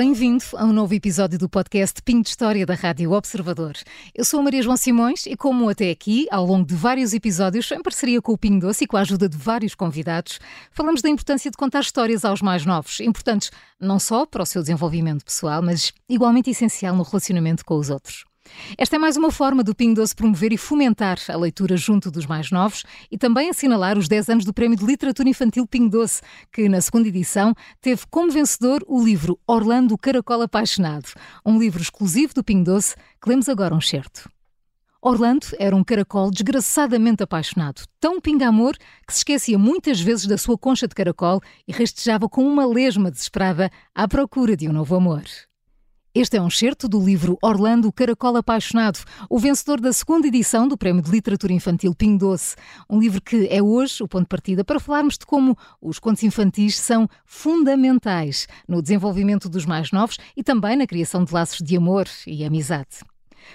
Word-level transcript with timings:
Bem-vindo 0.00 0.42
a 0.56 0.64
um 0.64 0.72
novo 0.72 0.94
episódio 0.94 1.38
do 1.38 1.46
podcast 1.46 2.00
Pinho 2.00 2.22
de 2.22 2.30
História 2.30 2.64
da 2.64 2.72
Rádio 2.72 3.12
Observador. 3.12 3.74
Eu 4.14 4.24
sou 4.24 4.40
a 4.40 4.42
Maria 4.42 4.62
João 4.62 4.74
Simões 4.74 5.26
e, 5.26 5.36
como 5.36 5.68
até 5.68 5.90
aqui, 5.90 6.26
ao 6.30 6.46
longo 6.46 6.64
de 6.64 6.74
vários 6.74 7.12
episódios, 7.12 7.70
em 7.70 7.82
parceria 7.82 8.22
com 8.22 8.32
o 8.32 8.38
Pinho 8.38 8.58
Doce 8.58 8.84
e 8.84 8.86
com 8.86 8.96
a 8.96 9.02
ajuda 9.02 9.28
de 9.28 9.36
vários 9.36 9.74
convidados, 9.74 10.40
falamos 10.72 11.02
da 11.02 11.10
importância 11.10 11.50
de 11.50 11.56
contar 11.58 11.80
histórias 11.80 12.24
aos 12.24 12.40
mais 12.40 12.64
novos, 12.64 12.98
importantes 13.00 13.50
não 13.78 13.98
só 13.98 14.24
para 14.24 14.42
o 14.42 14.46
seu 14.46 14.62
desenvolvimento 14.62 15.22
pessoal, 15.22 15.60
mas 15.60 15.92
igualmente 16.08 16.48
essencial 16.48 16.96
no 16.96 17.02
relacionamento 17.02 17.62
com 17.62 17.74
os 17.76 17.90
outros. 17.90 18.29
Esta 18.76 18.96
é 18.96 18.98
mais 18.98 19.16
uma 19.16 19.30
forma 19.30 19.62
do 19.62 19.74
Pingo 19.74 19.96
Doce 19.96 20.14
promover 20.14 20.52
e 20.52 20.56
fomentar 20.56 21.18
a 21.28 21.36
leitura 21.36 21.76
junto 21.76 22.10
dos 22.10 22.26
mais 22.26 22.50
novos 22.50 22.84
e 23.10 23.18
também 23.18 23.50
assinalar 23.50 23.98
os 23.98 24.08
10 24.08 24.28
anos 24.28 24.44
do 24.44 24.54
Prémio 24.54 24.76
de 24.76 24.84
Literatura 24.84 25.28
Infantil 25.28 25.66
Pingo 25.66 25.90
Doce, 25.90 26.22
que 26.52 26.68
na 26.68 26.80
segunda 26.80 27.08
edição 27.08 27.54
teve 27.80 28.02
como 28.10 28.30
vencedor 28.30 28.84
o 28.86 29.02
livro 29.02 29.38
Orlando 29.46 29.96
Caracol 29.98 30.42
Apaixonado, 30.42 31.08
um 31.44 31.58
livro 31.58 31.82
exclusivo 31.82 32.34
do 32.34 32.44
Pingo 32.44 32.64
Doce 32.64 32.94
que 33.20 33.28
lemos 33.28 33.48
agora 33.48 33.74
um 33.74 33.80
certo. 33.80 34.30
Orlando 35.02 35.46
era 35.58 35.74
um 35.74 35.82
caracol 35.82 36.30
desgraçadamente 36.30 37.22
apaixonado, 37.22 37.82
tão 37.98 38.20
pinga-amor 38.20 38.76
que 39.06 39.14
se 39.14 39.20
esquecia 39.20 39.58
muitas 39.58 39.98
vezes 39.98 40.26
da 40.26 40.36
sua 40.36 40.58
concha 40.58 40.86
de 40.86 40.94
caracol 40.94 41.40
e 41.66 41.72
rastejava 41.72 42.28
com 42.28 42.46
uma 42.46 42.66
lesma 42.66 43.10
desesperada 43.10 43.70
à 43.94 44.06
procura 44.06 44.54
de 44.54 44.68
um 44.68 44.72
novo 44.72 44.94
amor. 44.94 45.22
Este 46.12 46.36
é 46.36 46.42
um 46.42 46.48
excerto 46.48 46.88
do 46.88 47.00
livro 47.00 47.38
Orlando 47.40 47.92
Caracol 47.92 48.36
Apaixonado, 48.36 48.98
o 49.28 49.38
vencedor 49.38 49.80
da 49.80 49.92
segunda 49.92 50.26
edição 50.26 50.66
do 50.66 50.76
Prémio 50.76 51.00
de 51.00 51.08
Literatura 51.08 51.52
Infantil 51.52 51.94
Pinho 51.94 52.18
Doce. 52.18 52.56
Um 52.90 52.98
livro 52.98 53.22
que 53.22 53.46
é 53.48 53.62
hoje 53.62 54.02
o 54.02 54.08
ponto 54.08 54.22
de 54.22 54.28
partida 54.28 54.64
para 54.64 54.80
falarmos 54.80 55.16
de 55.16 55.24
como 55.24 55.56
os 55.80 56.00
contos 56.00 56.24
infantis 56.24 56.76
são 56.76 57.08
fundamentais 57.24 58.48
no 58.66 58.82
desenvolvimento 58.82 59.48
dos 59.48 59.64
mais 59.64 59.92
novos 59.92 60.18
e 60.36 60.42
também 60.42 60.74
na 60.74 60.84
criação 60.84 61.22
de 61.22 61.32
laços 61.32 61.58
de 61.58 61.76
amor 61.76 62.08
e 62.26 62.44
amizade. 62.44 63.04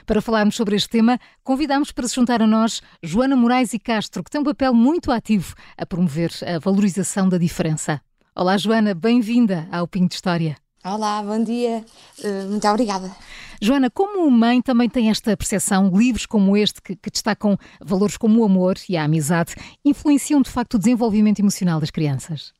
Para 0.06 0.22
falarmos 0.22 0.56
sobre 0.56 0.78
este 0.78 0.88
tema, 0.88 1.19
convidamos 1.44 1.92
para 1.92 2.08
se 2.08 2.16
juntar 2.16 2.42
a 2.42 2.47
nós 2.47 2.81
Joana 3.03 3.36
Moraes 3.36 3.73
e 3.73 3.80
Castro, 3.80 4.23
que 4.23 4.31
tem 4.31 4.40
um 4.40 4.45
papel 4.45 4.73
muito 4.73 5.12
ativo 5.12 5.53
a 5.78 5.86
promover 5.86 6.31
a 6.47 6.58
valorização 6.58 7.28
da 7.28 7.38
diferença. 7.38 8.00
Olá, 8.34 8.56
Joana, 8.58 8.94
bem-vinda 8.94 9.67
ao 9.69 9.86
Pinho 9.90 10.08
de 10.08 10.16
História. 10.16 10.56
Olá, 10.86 11.23
bom 11.23 11.44
dia. 11.44 11.83
Uh, 12.23 12.47
muito 12.47 12.67
obrigada. 12.67 13.11
Joana, 13.59 13.89
como 13.89 14.30
mãe 14.30 14.61
também 14.61 14.88
tem 14.88 15.09
esta 15.09 15.36
percepção, 15.36 15.89
livros 15.91 16.28
como 16.28 16.55
este, 16.55 16.80
que, 16.80 16.95
que, 16.95 17.09
destacam 17.09 17.58
valores 17.81 18.17
como 18.17 18.39
o 18.39 18.45
amor 18.45 18.75
e 18.88 18.95
a 18.95 19.03
amizade, 19.03 19.56
influenciam 19.83 20.44
de 20.44 20.52
facto 20.52 20.75
o 20.75 20.78
desenvolvimento 20.78 21.39
emocional 21.39 21.80
das 21.80 21.89
crianças? 21.89 22.53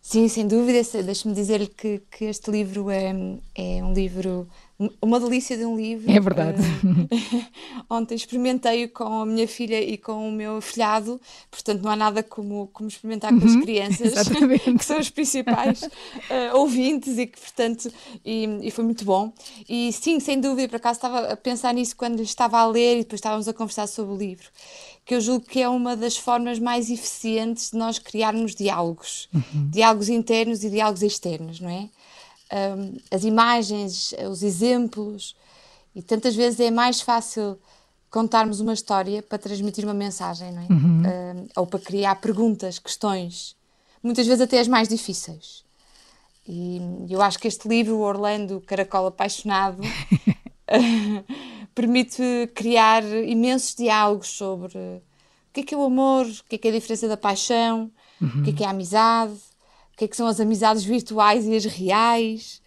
Sim, 0.00 0.26
sem 0.26 0.48
dúvida. 0.48 0.80
Deixe-me 1.04 1.32
dizer-lhe 1.32 1.68
que, 1.68 2.02
que, 2.10 2.24
este 2.24 2.50
livro 2.50 2.90
é, 2.90 3.12
é 3.54 3.84
um 3.84 3.92
livro 3.92 4.48
uma 5.00 5.20
delícia 5.20 5.56
de 5.56 5.64
um 5.64 5.76
livro. 5.76 6.10
É 6.10 6.18
verdade. 6.18 6.60
Uh, 6.60 7.44
ontem 7.94 8.14
experimentei-o 8.14 8.88
com 8.88 9.22
a 9.22 9.26
minha 9.26 9.46
filha 9.46 9.80
e 9.80 9.96
com 9.96 10.28
o 10.28 10.32
meu 10.32 10.60
filhado, 10.60 11.20
portanto 11.50 11.82
não 11.82 11.90
há 11.90 11.96
nada 11.96 12.22
como, 12.22 12.68
como 12.72 12.88
experimentar 12.88 13.30
com 13.30 13.44
as 13.44 13.54
uhum, 13.54 13.62
crianças, 13.62 14.12
que 14.78 14.84
são 14.84 14.98
os 14.98 15.10
principais 15.10 15.82
uh, 15.82 16.56
ouvintes 16.56 17.18
e 17.18 17.26
que, 17.26 17.38
portanto, 17.38 17.92
e, 18.24 18.46
e, 18.62 18.70
foi 18.70 18.84
muito 18.84 19.04
bom. 19.04 19.32
E 19.68 19.92
sim, 19.92 20.18
sem 20.18 20.40
dúvida, 20.40 20.68
por 20.68 20.76
acaso 20.76 20.98
estava 20.98 21.32
a 21.32 21.36
pensar 21.36 21.74
nisso 21.74 21.96
quando 21.96 22.20
estava 22.20 22.58
a 22.58 22.66
ler 22.66 22.96
e 22.96 23.02
depois 23.02 23.18
estávamos 23.18 23.48
a 23.48 23.52
conversar 23.52 23.86
sobre 23.86 24.14
o 24.14 24.16
livro, 24.16 24.48
que 25.04 25.14
eu 25.14 25.20
julgo 25.20 25.46
que 25.46 25.60
é 25.60 25.68
uma 25.68 25.96
das 25.96 26.16
formas 26.16 26.58
mais 26.58 26.90
eficientes 26.90 27.70
de 27.70 27.76
nós 27.76 27.98
criarmos 27.98 28.54
diálogos, 28.54 29.28
uhum. 29.32 29.70
diálogos 29.70 30.08
internos 30.08 30.64
e 30.64 30.70
diálogos 30.70 31.02
externos, 31.02 31.60
não 31.60 31.70
é? 31.70 31.88
Um, 32.52 32.96
as 33.10 33.24
imagens, 33.24 34.14
os 34.30 34.42
exemplos, 34.42 35.34
e 35.94 36.02
tantas 36.02 36.34
vezes 36.34 36.60
é 36.60 36.70
mais 36.70 37.00
fácil 37.00 37.58
contarmos 38.10 38.60
uma 38.60 38.74
história 38.74 39.22
para 39.22 39.38
transmitir 39.38 39.84
uma 39.84 39.94
mensagem, 39.94 40.52
não 40.52 40.62
é? 40.62 40.66
Uhum. 40.70 41.02
Um, 41.02 41.48
ou 41.56 41.66
para 41.66 41.80
criar 41.80 42.16
perguntas, 42.16 42.78
questões, 42.78 43.56
muitas 44.02 44.26
vezes 44.26 44.42
até 44.42 44.60
as 44.60 44.68
mais 44.68 44.88
difíceis. 44.88 45.64
E 46.46 46.80
eu 47.08 47.22
acho 47.22 47.38
que 47.38 47.48
este 47.48 47.68
livro, 47.68 47.98
Orlando 48.00 48.60
Caracol 48.66 49.06
Apaixonado, 49.06 49.80
permite 51.74 52.50
criar 52.54 53.02
imensos 53.04 53.74
diálogos 53.74 54.28
sobre 54.28 54.78
o 54.78 55.52
que 55.52 55.60
é, 55.60 55.62
que 55.64 55.74
é 55.74 55.78
o 55.78 55.84
amor, 55.84 56.26
o 56.26 56.44
que 56.48 56.56
é, 56.56 56.58
que 56.58 56.68
é 56.68 56.70
a 56.70 56.74
diferença 56.74 57.08
da 57.08 57.16
paixão, 57.16 57.90
uhum. 58.20 58.40
o 58.40 58.42
que 58.42 58.50
é, 58.50 58.52
que 58.52 58.64
é 58.64 58.66
a 58.66 58.70
amizade, 58.70 59.38
o 59.92 59.96
que 59.96 60.04
é 60.04 60.08
que 60.08 60.16
são 60.16 60.26
as 60.26 60.40
amizades 60.40 60.84
virtuais 60.84 61.46
e 61.46 61.54
as 61.54 61.64
reais, 61.64 62.62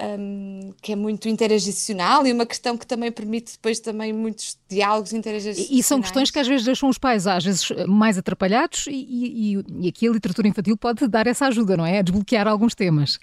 um, 0.00 0.74
que 0.82 0.92
é 0.92 0.96
muito 0.96 1.28
interagicional 1.28 2.26
e 2.26 2.32
uma 2.32 2.44
questão 2.44 2.76
que 2.76 2.86
também 2.86 3.10
permite 3.10 3.52
depois 3.52 3.80
também 3.80 4.12
muitos 4.12 4.58
diálogos 4.68 5.12
interagicionais. 5.12 5.70
E, 5.70 5.82
são 5.82 6.00
questões 6.00 6.30
que 6.30 6.38
às 6.38 6.46
vezes 6.46 6.66
deixam 6.66 6.88
os 6.88 6.98
pais 6.98 7.26
às 7.26 7.44
vezes 7.44 7.68
mais 7.86 8.18
atrapalhados 8.18 8.86
e, 8.88 8.92
e, 8.92 9.64
e 9.80 9.88
aqui 9.88 10.08
a 10.08 10.12
literatura 10.12 10.48
infantil 10.48 10.76
pode 10.76 11.06
dar 11.08 11.26
essa 11.26 11.46
ajuda, 11.46 11.76
não 11.76 11.86
é? 11.86 11.98
A 11.98 12.02
desbloquear 12.02 12.46
alguns 12.46 12.74
temas. 12.74 13.18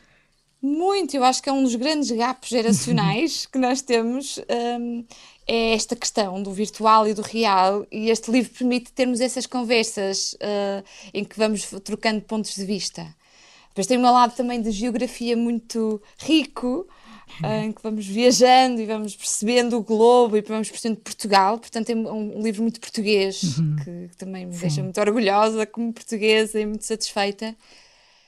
Muito, 0.61 1.13
eu 1.13 1.25
acho 1.25 1.43
que 1.43 1.49
é 1.49 1.51
um 1.51 1.61
dos 1.61 1.75
grandes 1.75 2.09
gapos 2.09 2.47
geracionais 2.47 3.45
que 3.51 3.59
nós 3.59 3.81
temos. 3.81 4.39
Um, 4.79 5.03
é 5.45 5.73
esta 5.73 5.93
questão 5.93 6.41
do 6.41 6.53
virtual 6.53 7.05
e 7.05 7.13
do 7.13 7.21
real, 7.21 7.85
e 7.91 8.09
este 8.09 8.31
livro 8.31 8.49
permite 8.57 8.93
termos 8.93 9.19
essas 9.19 9.45
conversas 9.45 10.35
uh, 10.35 10.81
em 11.13 11.25
que 11.25 11.37
vamos 11.37 11.65
trocando 11.83 12.21
pontos 12.21 12.55
de 12.55 12.63
vista. 12.63 13.13
Depois 13.73 13.88
tem 13.88 13.97
um 13.97 14.03
lado 14.03 14.35
também 14.35 14.61
de 14.61 14.69
geografia 14.69 15.35
muito 15.35 16.00
rico, 16.19 16.88
em 17.44 17.72
que 17.72 17.81
vamos 17.81 18.06
viajando 18.06 18.79
e 18.79 18.85
vamos 18.85 19.16
percebendo 19.16 19.78
o 19.78 19.84
globo 19.84 20.38
e 20.38 20.41
vamos 20.41 20.69
percebendo 20.69 21.00
Portugal. 21.00 21.57
Portanto, 21.57 21.89
é 21.89 21.95
um, 21.95 22.39
livro 22.39 22.61
muito 22.61 22.79
português, 22.79 23.57
uhum. 23.57 23.75
que, 23.78 24.07
que, 24.09 24.17
também 24.17 24.45
me 24.45 24.53
Sim. 24.53 24.59
deixa 24.59 24.84
muito 24.84 25.00
orgulhosa 25.01 25.66
como 25.66 25.91
portuguesa 25.91 26.59
e 26.59 26.67
muito 26.67 26.85
satisfeita. 26.85 27.56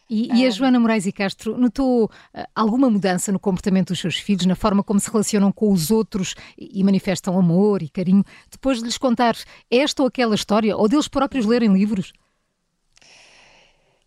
E, 0.09 0.28
e, 0.35 0.45
a 0.45 0.47
ah. 0.47 0.51
Joana 0.51 0.79
Moraes 0.79 1.06
e 1.06 1.11
Castro 1.11 1.57
notou 1.57 2.06
uh, 2.06 2.09
alguma 2.56 2.89
mudança 2.89 3.31
no 3.31 3.39
comportamento 3.39 3.89
dos 3.89 4.00
seus 4.00 4.17
filhos, 4.17 4.47
na 4.47 4.56
forma 4.56 4.83
como 4.83 5.00
se 5.00 5.09
relacionam 5.12 5.51
com 5.51 5.72
os 5.72 5.91
outros 5.91 6.35
e, 6.57 6.79
e 6.79 6.83
manifestam 6.83 7.38
amor 7.38 7.83
e 7.83 7.89
carinho, 7.89 8.23
depois 8.50 8.79
de 8.79 8.85
lhes 8.85 8.97
contar 8.97 9.35
esta 9.69 10.01
ou 10.01 10.07
aquela 10.07 10.33
história, 10.35 10.75
ou 10.75 10.88
deles 10.88 11.07
próprios 11.07 11.45
lerem 11.45 11.72
livros? 11.72 12.13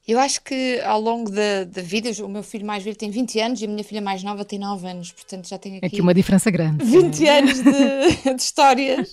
Eu 0.09 0.19
acho 0.19 0.41
que 0.41 0.81
ao 0.87 0.99
longo 0.99 1.31
da, 1.31 1.65
da 1.65 1.83
vida, 1.83 2.11
o 2.25 2.29
meu 2.29 2.43
filho 2.43 2.65
mais 2.65 2.83
velho 2.83 2.97
tem 2.97 3.11
20 3.11 3.41
anos 3.41 3.61
e 3.61 3.67
a 3.67 3.69
minha 3.69 3.85
filha 3.85 4.01
mais 4.01 4.23
nova 4.23 4.43
tem 4.43 4.59
9 4.59 4.89
anos, 4.89 5.13
portanto 5.13 5.47
já 5.47 5.59
tenho 5.59 5.77
aqui. 5.77 5.85
Aqui 5.85 6.01
uma 6.01 6.15
diferença 6.15 6.51
grande. 6.51 6.83
20 6.83 7.29
anos 7.29 7.63
de, 7.63 8.33
de 8.35 8.43
histórias. 8.43 9.13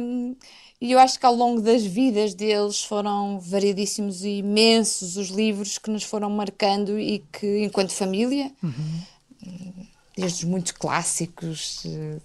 Um, 0.00 0.34
e 0.80 0.90
eu 0.90 0.98
acho 0.98 1.20
que 1.20 1.26
ao 1.26 1.34
longo 1.34 1.60
das 1.60 1.84
vidas 1.84 2.32
deles 2.32 2.82
foram 2.82 3.38
variedíssimos 3.38 4.24
e 4.24 4.38
imensos 4.38 5.18
os 5.18 5.28
livros 5.28 5.76
que 5.76 5.90
nos 5.90 6.02
foram 6.02 6.30
marcando 6.30 6.98
e 6.98 7.22
que, 7.30 7.64
enquanto 7.64 7.92
família, 7.92 8.50
uhum. 8.62 9.82
desde 10.16 10.44
os 10.44 10.50
muito 10.50 10.74
clássicos, 10.74 11.82
eh, 11.86 12.18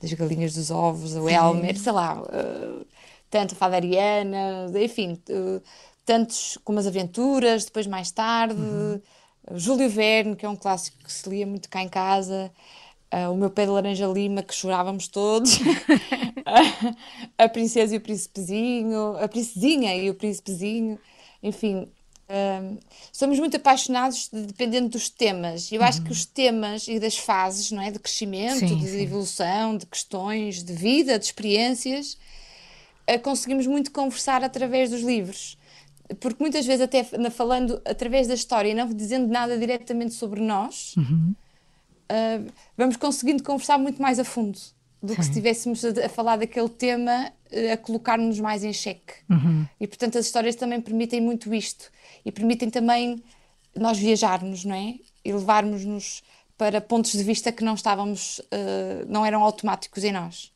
das 0.00 0.12
galinhas 0.14 0.54
dos 0.54 0.70
ovos, 0.70 1.14
o 1.14 1.28
Elmer, 1.28 1.78
sei 1.78 1.92
lá, 1.92 2.18
uh, 2.20 2.86
tanto 3.30 3.52
a 3.52 3.56
Fadariana, 3.56 4.70
enfim. 4.82 5.18
Tantos 6.08 6.56
como 6.64 6.78
as 6.78 6.86
aventuras, 6.86 7.66
depois 7.66 7.86
mais 7.86 8.10
tarde, 8.10 8.54
uhum. 8.54 8.98
Júlio 9.54 9.90
Verne, 9.90 10.34
que 10.34 10.46
é 10.46 10.48
um 10.48 10.56
clássico 10.56 10.96
que 11.04 11.12
se 11.12 11.28
lia 11.28 11.46
muito 11.46 11.68
cá 11.68 11.82
em 11.82 11.88
casa, 11.90 12.50
uh, 13.12 13.30
o 13.30 13.36
meu 13.36 13.50
pé 13.50 13.66
de 13.66 13.72
laranja 13.72 14.06
lima, 14.06 14.42
que 14.42 14.54
chorávamos 14.54 15.06
todos, 15.06 15.58
a, 17.36 17.44
a 17.44 17.46
princesa 17.50 17.94
e 17.94 17.98
o 17.98 18.00
príncipezinho, 18.00 19.18
a 19.18 19.28
princesinha 19.28 19.94
e 19.96 20.08
o 20.08 20.14
príncipezinho, 20.14 20.98
enfim, 21.42 21.86
uh, 22.30 22.78
somos 23.12 23.38
muito 23.38 23.58
apaixonados 23.58 24.30
de, 24.32 24.46
dependendo 24.46 24.88
dos 24.88 25.10
temas. 25.10 25.70
Eu 25.70 25.82
uhum. 25.82 25.86
acho 25.86 26.00
que 26.00 26.08
uhum. 26.08 26.14
os 26.14 26.24
temas 26.24 26.88
e 26.88 26.98
das 26.98 27.18
fases, 27.18 27.70
não 27.70 27.82
é, 27.82 27.90
de 27.90 27.98
crescimento, 27.98 28.60
sim, 28.60 28.78
de 28.78 28.88
sim. 28.88 29.02
evolução, 29.02 29.76
de 29.76 29.84
questões, 29.84 30.64
de 30.64 30.72
vida, 30.72 31.18
de 31.18 31.26
experiências, 31.26 32.16
uh, 33.10 33.20
conseguimos 33.22 33.66
muito 33.66 33.92
conversar 33.92 34.42
através 34.42 34.88
dos 34.88 35.02
livros 35.02 35.57
porque 36.20 36.42
muitas 36.42 36.66
vezes 36.66 36.82
até 36.82 37.04
falando 37.30 37.80
através 37.84 38.26
da 38.26 38.34
história 38.34 38.70
e 38.70 38.74
não 38.74 38.88
dizendo 38.88 39.28
nada 39.28 39.58
diretamente 39.58 40.14
sobre 40.14 40.40
nós, 40.40 40.94
uhum. 40.96 41.34
uh, 42.10 42.52
vamos 42.76 42.96
conseguindo 42.96 43.42
conversar 43.42 43.78
muito 43.78 44.00
mais 44.00 44.18
a 44.18 44.24
fundo 44.24 44.58
do 45.02 45.10
Sim. 45.10 45.14
que 45.14 45.22
se 45.22 45.30
estivéssemos 45.30 45.84
a, 45.84 46.06
a, 46.06 46.08
falar 46.08 46.36
daquele 46.36 46.68
tema, 46.68 47.30
uh, 47.52 47.72
a 47.72 47.76
colocar-nos 47.76 48.40
mais 48.40 48.64
em 48.64 48.72
xeque. 48.72 49.14
Uhum. 49.28 49.66
E 49.78 49.86
portanto 49.86 50.18
as 50.18 50.26
histórias 50.26 50.54
também 50.56 50.80
permitem 50.80 51.20
muito 51.20 51.52
isto 51.54 51.90
e 52.24 52.32
permitem 52.32 52.70
também 52.70 53.22
nós 53.76 53.98
viajarmos, 53.98 54.64
não 54.64 54.74
é? 54.74 54.94
E 55.24 55.32
levarmos-nos 55.32 56.22
para 56.56 56.80
pontos 56.80 57.12
de 57.12 57.22
vista 57.22 57.52
que 57.52 57.62
não 57.62 57.74
estávamos, 57.74 58.38
uh, 58.38 59.06
não 59.06 59.24
eram 59.24 59.42
automáticos 59.42 60.02
em 60.02 60.12
nós. 60.12 60.52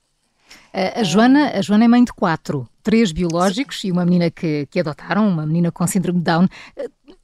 A, 0.73 1.03
Joana, 1.03 1.51
a 1.51 1.63
Joana 1.63 1.85
é 1.85 1.89
mãe 1.89 2.03
de 2.03 2.13
quatro, 2.13 2.69
três 2.83 3.13
biológicos 3.13 3.85
e 3.85 3.93
uma 3.93 4.05
menina 4.05 4.31
que, 4.31 4.67
que 4.71 4.81
adotaram, 4.81 5.29
uma 5.29 5.47
menina 5.47 5.71
com 5.71 5.87
síndrome 5.87 6.19
de 6.19 6.25
Down. 6.25 6.49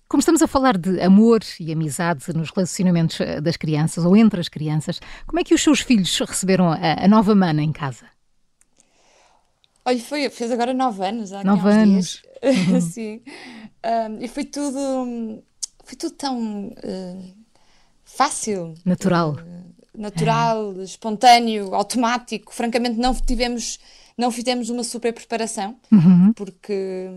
Como 0.09 0.21
estamos 0.21 0.41
a 0.41 0.47
falar 0.47 0.77
de 0.79 1.01
amor 1.01 1.41
e 1.61 1.73
amizade 1.73 2.33
nos 2.35 2.51
relacionamentos 2.51 3.21
eh, 3.21 3.41
das 3.41 3.59
crianças 3.59 4.05
ou 4.07 4.17
entre 4.17 4.41
as 4.41 4.49
crianças, 4.49 5.01
como 5.27 5.39
é 5.39 5.45
que 5.45 5.55
os 5.55 5.63
seus 5.63 5.81
filhos 5.81 6.19
receberam 6.21 6.73
a, 6.73 7.05
a 7.05 7.09
nova 7.09 7.35
mana 7.35 7.63
em 7.63 7.73
casa? 7.73 8.07
Olha, 9.85 10.01
foi, 10.01 10.29
fez 10.31 10.51
agora 10.51 10.73
nove 10.73 11.03
anos, 11.05 11.33
há 11.33 11.43
nove 11.43 11.71
anos. 11.71 12.23
Uhum. 12.43 12.81
Sim. 12.93 13.23
Um, 13.85 14.23
e 14.23 14.29
foi 14.29 14.45
tudo, 14.45 15.43
foi 15.85 15.97
tudo 15.97 16.15
tão 16.15 16.69
uh, 16.69 17.35
fácil. 18.05 18.75
Natural. 18.85 19.33
Uh, 19.33 19.78
natural, 19.99 20.75
é. 20.79 20.83
espontâneo, 20.83 21.75
automático. 21.75 22.55
Francamente, 22.55 22.99
não 22.99 23.15
tivemos, 23.15 23.79
não 24.17 24.31
fizemos 24.31 24.71
uma 24.71 24.85
super 24.85 25.13
preparação, 25.13 25.77
uhum. 25.91 26.33
porque 26.35 27.11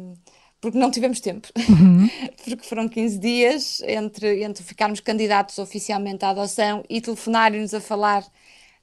porque 0.60 0.78
não 0.78 0.92
tivemos 0.92 1.19
tempo, 1.19 1.48
uhum. 1.68 2.07
porque 2.45 2.63
foram 2.63 2.88
15 2.88 3.18
dias 3.18 3.81
entre, 3.81 4.44
entre 4.44 4.63
ficarmos 4.63 5.00
candidatos 5.00 5.57
oficialmente 5.57 6.24
à 6.24 6.30
adoção 6.30 6.83
e 6.88 7.01
telefonarem-nos 7.01 7.74
a 7.74 7.81
falar 7.81 8.24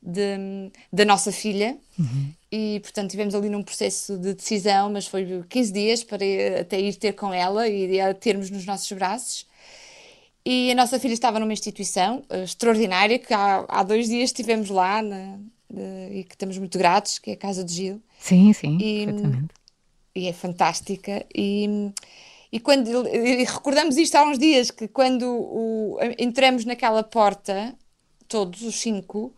de, 0.02 0.70
da 0.92 1.04
nossa 1.04 1.30
filha. 1.30 1.78
Uhum. 1.96 2.32
E, 2.50 2.80
portanto, 2.80 3.10
tivemos 3.10 3.34
ali 3.34 3.48
num 3.48 3.62
processo 3.62 4.18
de 4.18 4.34
decisão, 4.34 4.90
mas 4.90 5.06
foi 5.06 5.44
15 5.48 5.72
dias 5.72 6.02
para 6.02 6.24
até 6.60 6.80
ir 6.80 6.94
ter 6.96 7.12
com 7.12 7.32
ela 7.32 7.68
e 7.68 8.00
a 8.00 8.12
termos 8.12 8.50
nos 8.50 8.66
nossos 8.66 8.90
braços. 8.92 9.46
E 10.50 10.72
a 10.72 10.74
nossa 10.74 10.98
filha 10.98 11.12
estava 11.12 11.38
numa 11.38 11.52
instituição 11.52 12.22
uh, 12.30 12.42
extraordinária, 12.42 13.18
que 13.18 13.34
há, 13.34 13.66
há 13.68 13.82
dois 13.82 14.08
dias 14.08 14.30
estivemos 14.30 14.70
lá 14.70 15.02
na, 15.02 15.38
e 16.10 16.24
que 16.24 16.34
estamos 16.34 16.56
muito 16.56 16.78
gratos, 16.78 17.18
que 17.18 17.32
é 17.32 17.34
a 17.34 17.36
Casa 17.36 17.62
de 17.62 17.74
Gil. 17.74 18.02
Sim, 18.18 18.54
sim, 18.54 18.78
e, 18.80 19.06
e 20.18 20.26
é 20.26 20.32
fantástica. 20.32 21.22
E, 21.36 21.92
e 22.50 22.58
quando 22.58 23.06
e 23.06 23.44
recordamos 23.44 23.98
isto 23.98 24.14
há 24.14 24.24
uns 24.24 24.38
dias, 24.38 24.70
que 24.70 24.88
quando 24.88 25.28
o, 25.28 25.98
entramos 26.18 26.64
naquela 26.64 27.02
porta, 27.02 27.74
todos 28.26 28.62
os 28.62 28.76
cinco, 28.76 29.34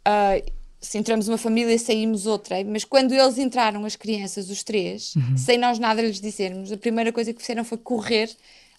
uh, 0.00 0.52
se 0.80 0.98
entramos 0.98 1.28
uma 1.28 1.38
família 1.38 1.78
saímos 1.78 2.26
outra, 2.26 2.56
mas 2.64 2.82
quando 2.82 3.12
eles 3.12 3.38
entraram, 3.38 3.84
as 3.84 3.94
crianças, 3.94 4.50
os 4.50 4.64
três, 4.64 5.14
uhum. 5.14 5.36
sem 5.36 5.56
nós 5.56 5.78
nada 5.78 6.02
lhes 6.02 6.20
dizermos, 6.20 6.72
a 6.72 6.76
primeira 6.76 7.12
coisa 7.12 7.32
que 7.32 7.40
fizeram 7.40 7.62
foi 7.62 7.78
correr 7.78 8.28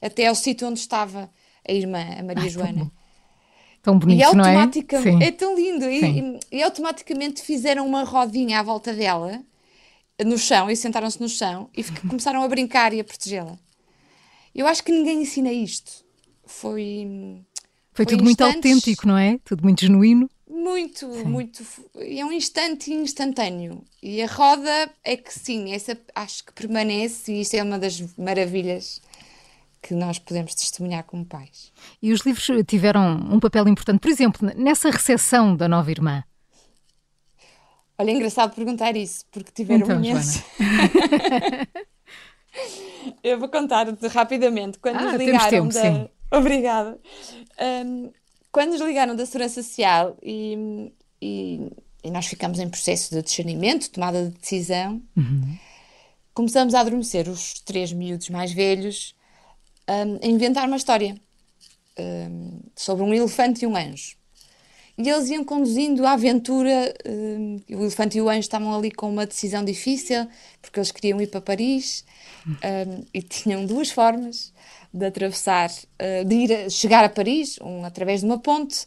até 0.01 0.27
ao 0.27 0.35
sítio 0.35 0.67
onde 0.67 0.79
estava 0.79 1.29
a 1.69 1.73
irmã, 1.73 2.05
a 2.17 2.23
Maria 2.23 2.43
Ai, 2.43 2.49
Joana. 2.49 2.91
Tão 3.81 3.97
bonito, 3.97 4.21
e 4.21 4.35
não 4.35 4.45
é? 4.45 4.69
É 5.21 5.31
tão 5.31 5.55
lindo. 5.55 5.85
E, 5.85 6.39
e, 6.51 6.61
automaticamente 6.61 7.41
fizeram 7.41 7.87
uma 7.87 8.03
rodinha 8.03 8.59
à 8.59 8.63
volta 8.63 8.93
dela 8.93 9.41
no 10.25 10.37
chão 10.37 10.69
e 10.69 10.75
sentaram-se 10.75 11.21
no 11.21 11.29
chão 11.29 11.69
e 11.75 11.83
começaram 12.07 12.43
a 12.43 12.47
brincar 12.47 12.93
e 12.93 12.99
a 12.99 13.03
protegê-la. 13.03 13.57
Eu 14.53 14.67
acho 14.67 14.83
que 14.83 14.91
ninguém 14.91 15.21
ensina 15.21 15.51
isto. 15.51 16.03
Foi. 16.45 17.07
Foi, 17.93 18.05
foi 18.05 18.05
tudo 18.05 18.23
muito 18.23 18.41
autêntico, 18.43 19.07
não 19.07 19.17
é? 19.17 19.39
Tudo 19.45 19.63
muito 19.63 19.81
genuíno. 19.81 20.29
Muito, 20.49 21.13
sim. 21.13 21.23
muito. 21.23 21.63
É 21.95 22.25
um 22.25 22.31
instante 22.33 22.91
instantâneo. 22.91 23.83
E 24.03 24.21
a 24.21 24.27
roda 24.27 24.91
é 25.03 25.15
que 25.15 25.33
sim, 25.33 25.71
essa 25.71 25.97
acho 26.13 26.43
que 26.43 26.51
permanece 26.53 27.31
e 27.31 27.41
isto 27.41 27.53
é 27.53 27.63
uma 27.63 27.79
das 27.79 28.03
maravilhas 28.17 29.01
que 29.81 29.93
nós 29.93 30.19
podemos 30.19 30.53
testemunhar 30.53 31.03
como 31.03 31.25
pais. 31.25 31.71
E 32.01 32.11
os 32.11 32.21
livros 32.21 32.47
tiveram 32.67 33.15
um 33.31 33.39
papel 33.39 33.67
importante, 33.67 33.99
por 33.99 34.09
exemplo, 34.09 34.51
nessa 34.55 34.89
recepção 34.89 35.55
da 35.55 35.67
nova 35.67 35.89
irmã. 35.91 36.23
Olha, 37.97 38.11
é 38.11 38.13
engraçado 38.13 38.55
perguntar 38.55 38.95
isso, 38.95 39.25
porque 39.31 39.51
tiveram 39.51 39.83
então, 39.83 39.97
imenso. 39.97 40.43
Eu 43.23 43.39
vou 43.39 43.49
contar 43.49 43.87
rapidamente. 44.11 44.79
Quando 44.79 44.97
ah, 44.97 45.03
nos 45.03 45.13
ligaram 45.15 45.49
tempo, 45.49 45.73
da. 45.73 45.81
Sim. 45.81 46.09
Obrigada. 46.31 46.99
Um, 47.85 48.11
quando 48.51 48.71
nos 48.71 48.81
ligaram 48.81 49.15
da 49.15 49.25
Segurança 49.25 49.61
Social 49.61 50.17
e, 50.21 50.91
e, 51.21 51.71
e, 52.03 52.11
nós 52.11 52.25
ficamos 52.25 52.59
em 52.59 52.69
processo 52.69 53.13
de 53.13 53.21
discernimento, 53.21 53.89
tomada 53.89 54.29
de 54.29 54.37
decisão, 54.37 55.01
uhum. 55.15 55.57
começamos 56.33 56.73
a 56.73 56.81
adormecer 56.81 57.27
os 57.27 57.59
três 57.61 57.91
miúdos 57.93 58.29
mais 58.29 58.51
velhos 58.51 59.15
um, 59.89 60.19
a 60.21 60.27
inventar 60.27 60.67
uma 60.67 60.77
história 60.77 61.15
um, 61.97 62.59
sobre 62.75 63.03
um 63.03 63.13
elefante 63.13 63.65
e 63.65 63.67
um 63.67 63.75
anjo. 63.75 64.17
E 64.97 65.09
eles 65.09 65.29
iam 65.29 65.45
conduzindo 65.45 66.05
a 66.05 66.11
aventura. 66.11 66.93
Um, 67.07 67.61
o 67.69 67.83
elefante 67.83 68.17
e 68.17 68.21
o 68.21 68.29
anjo 68.29 68.41
estavam 68.41 68.75
ali 68.75 68.91
com 68.91 69.09
uma 69.09 69.25
decisão 69.25 69.63
difícil, 69.63 70.27
porque 70.61 70.79
eles 70.79 70.91
queriam 70.91 71.21
ir 71.21 71.27
para 71.27 71.39
Paris 71.39 72.03
e 73.13 73.21
tinham 73.21 73.65
duas 73.65 73.89
formas 73.89 74.53
de 74.93 75.05
atravessar, 75.05 75.69
uh, 75.69 76.25
de 76.25 76.35
ir 76.35 76.71
chegar 76.71 77.03
a 77.05 77.09
Paris, 77.09 77.57
um 77.61 77.85
através 77.85 78.21
de 78.21 78.25
uma 78.25 78.39
ponte, 78.39 78.85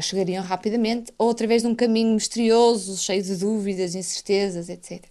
chegariam 0.00 0.44
rapidamente, 0.44 1.12
ou 1.16 1.30
através 1.30 1.62
de 1.62 1.68
um 1.68 1.74
caminho 1.74 2.12
misterioso, 2.12 2.96
cheio 2.98 3.22
de 3.22 3.36
dúvidas, 3.36 3.94
incertezas, 3.94 4.68
etc. 4.68 5.02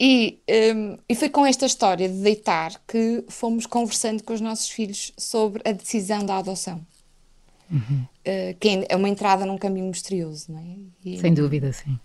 E, 0.00 0.40
um, 0.76 0.96
e 1.08 1.14
foi 1.14 1.28
com 1.28 1.44
esta 1.44 1.66
história 1.66 2.08
de 2.08 2.22
deitar 2.22 2.80
que 2.86 3.24
fomos 3.28 3.66
conversando 3.66 4.22
com 4.22 4.32
os 4.32 4.40
nossos 4.40 4.70
filhos 4.70 5.12
sobre 5.18 5.60
a 5.68 5.72
decisão 5.72 6.24
da 6.24 6.38
adoção. 6.38 6.86
Uhum. 7.70 8.06
Uh, 8.20 8.56
que 8.58 8.86
é 8.88 8.96
uma 8.96 9.08
entrada 9.08 9.44
num 9.44 9.58
caminho 9.58 9.88
misterioso, 9.88 10.52
não 10.52 10.58
é? 10.60 10.76
E, 11.04 11.18
Sem 11.18 11.34
dúvida, 11.34 11.72
sim. 11.72 11.98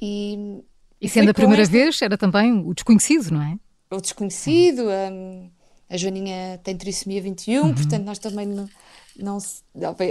E, 0.00 0.62
e 1.00 1.08
sendo 1.08 1.30
a 1.30 1.34
primeira 1.34 1.64
vez, 1.64 2.02
era 2.02 2.18
também 2.18 2.52
o 2.52 2.74
desconhecido, 2.74 3.30
não 3.30 3.42
é? 3.42 3.58
O 3.90 4.00
desconhecido, 4.00 4.84
um, 4.88 5.48
a 5.88 5.96
Joaninha 5.96 6.60
tem 6.62 6.76
trissomia 6.76 7.22
21, 7.22 7.62
uhum. 7.62 7.74
portanto 7.74 8.04
nós 8.04 8.18
também 8.18 8.46
não, 8.46 8.68
não 9.16 9.38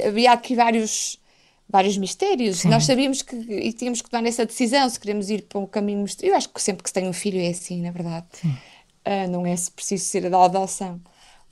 havia 0.08 0.32
aqui 0.32 0.56
vários 0.56 1.20
vários 1.70 1.98
mistérios. 1.98 2.60
Sim. 2.60 2.70
Nós 2.70 2.86
sabíamos 2.86 3.22
que 3.22 3.36
e 3.36 3.74
tínhamos 3.74 4.02
que 4.02 4.10
tomar 4.10 4.28
essa 4.28 4.46
decisão 4.46 4.90
se 4.90 5.00
queremos 5.00 5.30
ir 5.30 5.44
para 5.44 5.60
um 5.60 5.66
caminho 5.66 6.02
misterioso. 6.04 6.34
Eu 6.34 6.38
acho 6.38 6.50
que 6.50 6.62
sempre 6.62 6.84
que 6.84 6.90
se 6.90 6.94
tem 6.94 7.08
um 7.08 7.14
filho 7.14 7.40
é 7.40 7.50
assim, 7.50 7.82
na 7.82 7.92
verdade. 7.92 8.28
Uh, 8.44 9.30
não 9.30 9.46
é 9.46 9.56
preciso 9.76 10.06
ser 10.06 10.26
a 10.26 10.30
da 10.30 10.44
adoção. 10.44 11.00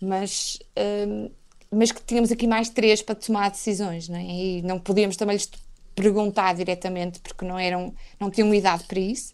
Mas 0.02 0.60
uh, 0.78 1.32
mas 1.76 1.92
que 1.92 2.02
tínhamos 2.04 2.32
aqui 2.32 2.48
mais 2.48 2.70
três 2.70 3.02
para 3.02 3.16
tomar 3.16 3.50
decisões, 3.52 4.08
não 4.08 4.18
é? 4.18 4.24
E 4.24 4.62
não 4.62 4.80
podíamos 4.80 5.18
também 5.18 5.36
lhes 5.36 5.50
perguntar 5.94 6.54
diretamente 6.54 7.20
porque 7.20 7.46
não 7.46 7.58
eram, 7.58 7.94
não 8.20 8.30
tinham 8.30 8.54
idade 8.54 8.84
para 8.86 9.00
isso. 9.00 9.34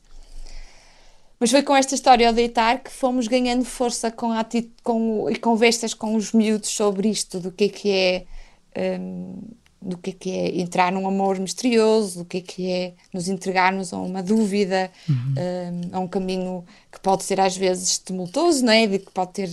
Mas 1.40 1.50
foi 1.52 1.64
com 1.64 1.76
esta 1.76 1.96
história 1.96 2.28
ao 2.28 2.34
deitar 2.34 2.84
que 2.84 2.92
fomos 2.92 3.28
ganhando 3.28 3.66
força 3.66 4.12
com, 4.12 4.32
a, 4.32 4.46
com 4.84 5.30
e 5.30 5.36
conversas 5.38 5.94
com 5.94 6.16
os 6.16 6.32
miúdos 6.32 6.70
sobre 6.70 7.10
isto, 7.10 7.40
do 7.40 7.52
que 7.52 7.64
é 7.64 7.70
que 7.70 7.92
é 7.92 9.00
um, 9.00 9.42
do 9.82 9.98
que 9.98 10.12
é 10.12 10.14
que 10.14 10.32
é 10.32 10.60
entrar 10.60 10.92
num 10.92 11.08
amor 11.08 11.40
misterioso, 11.40 12.20
do 12.20 12.26
que 12.26 12.38
é 12.38 12.42
que 12.42 12.70
é 12.70 12.94
nos 13.12 13.28
entregarmos 13.28 13.92
a 13.92 13.98
uma 13.98 14.22
dúvida, 14.22 14.92
uhum. 15.10 15.34
um, 15.38 15.96
a 15.98 16.00
um 16.00 16.08
caminho 16.08 16.64
que 16.92 17.00
pode 17.00 17.24
ser 17.24 17.40
às 17.40 17.58
vezes 17.58 17.98
tumultuoso, 17.98 18.64
não 18.64 18.72
é? 18.72 18.86
De 18.86 19.00
que 19.00 19.12
pode 19.12 19.34
ter 19.34 19.50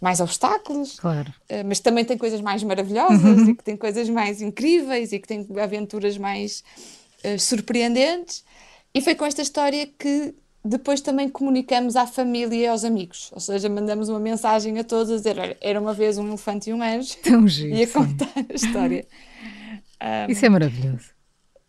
mais 0.00 0.20
obstáculos, 0.20 1.00
claro. 1.00 1.32
uh, 1.50 1.64
mas 1.66 1.80
também 1.80 2.04
tem 2.04 2.18
coisas 2.18 2.42
mais 2.42 2.62
maravilhosas 2.62 3.22
uhum. 3.22 3.50
e 3.50 3.54
que 3.54 3.64
tem 3.64 3.76
coisas 3.76 4.06
mais 4.08 4.42
incríveis 4.42 5.12
e 5.12 5.18
que 5.18 5.26
tem 5.26 5.46
aventuras 5.58 6.18
mais 6.18 6.62
uh, 7.24 7.38
surpreendentes. 7.38 8.44
E 8.94 9.00
foi 9.00 9.14
com 9.14 9.24
esta 9.24 9.40
história 9.40 9.88
que 9.98 10.34
depois 10.62 11.00
também 11.00 11.28
comunicamos 11.28 11.96
à 11.96 12.06
família 12.06 12.56
e 12.56 12.66
aos 12.66 12.84
amigos. 12.84 13.30
Ou 13.32 13.40
seja, 13.40 13.68
mandamos 13.68 14.10
uma 14.10 14.20
mensagem 14.20 14.78
a 14.78 14.84
todos 14.84 15.10
a 15.10 15.16
dizer: 15.16 15.56
era 15.60 15.80
uma 15.80 15.94
vez 15.94 16.18
um 16.18 16.28
elefante 16.28 16.68
e 16.68 16.74
um 16.74 16.82
anjo. 16.82 17.16
Tão 17.22 17.48
giro, 17.48 17.72
e 17.76 17.82
a 17.82 17.86
contar 17.86 18.32
a 18.48 18.54
história. 18.54 19.06
Um, 20.04 20.30
Isso 20.30 20.44
é 20.44 20.48
maravilhoso. 20.50 21.14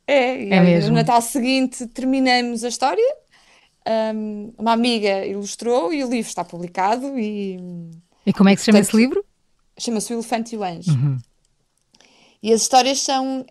É, 0.06 0.44
e 0.44 0.52
é 0.52 0.60
mesmo. 0.60 0.90
no 0.90 0.98
Natal 0.98 1.22
seguinte 1.22 1.88
terminamos 1.88 2.64
a 2.64 2.68
história. 2.68 3.16
Um, 3.88 4.54
uma 4.58 4.74
amiga 4.74 5.26
ilustrou 5.26 5.94
e 5.94 6.04
o 6.04 6.10
livro 6.10 6.28
está 6.28 6.44
publicado. 6.44 7.18
E, 7.18 7.60
e 8.26 8.34
como 8.34 8.50
é 8.50 8.56
que 8.56 8.62
se 8.62 8.66
chama 8.66 8.80
esse 8.80 8.96
livro? 8.96 9.24
Chama-se 9.78 10.14
O 10.14 10.16
Elefante 10.16 10.56
e 10.56 10.58
o 10.58 10.64
Anjo. 10.64 10.92
Uhum. 10.92 11.18
E 12.44 12.52
as 12.52 12.62
histórias 12.62 13.02
são. 13.02 13.46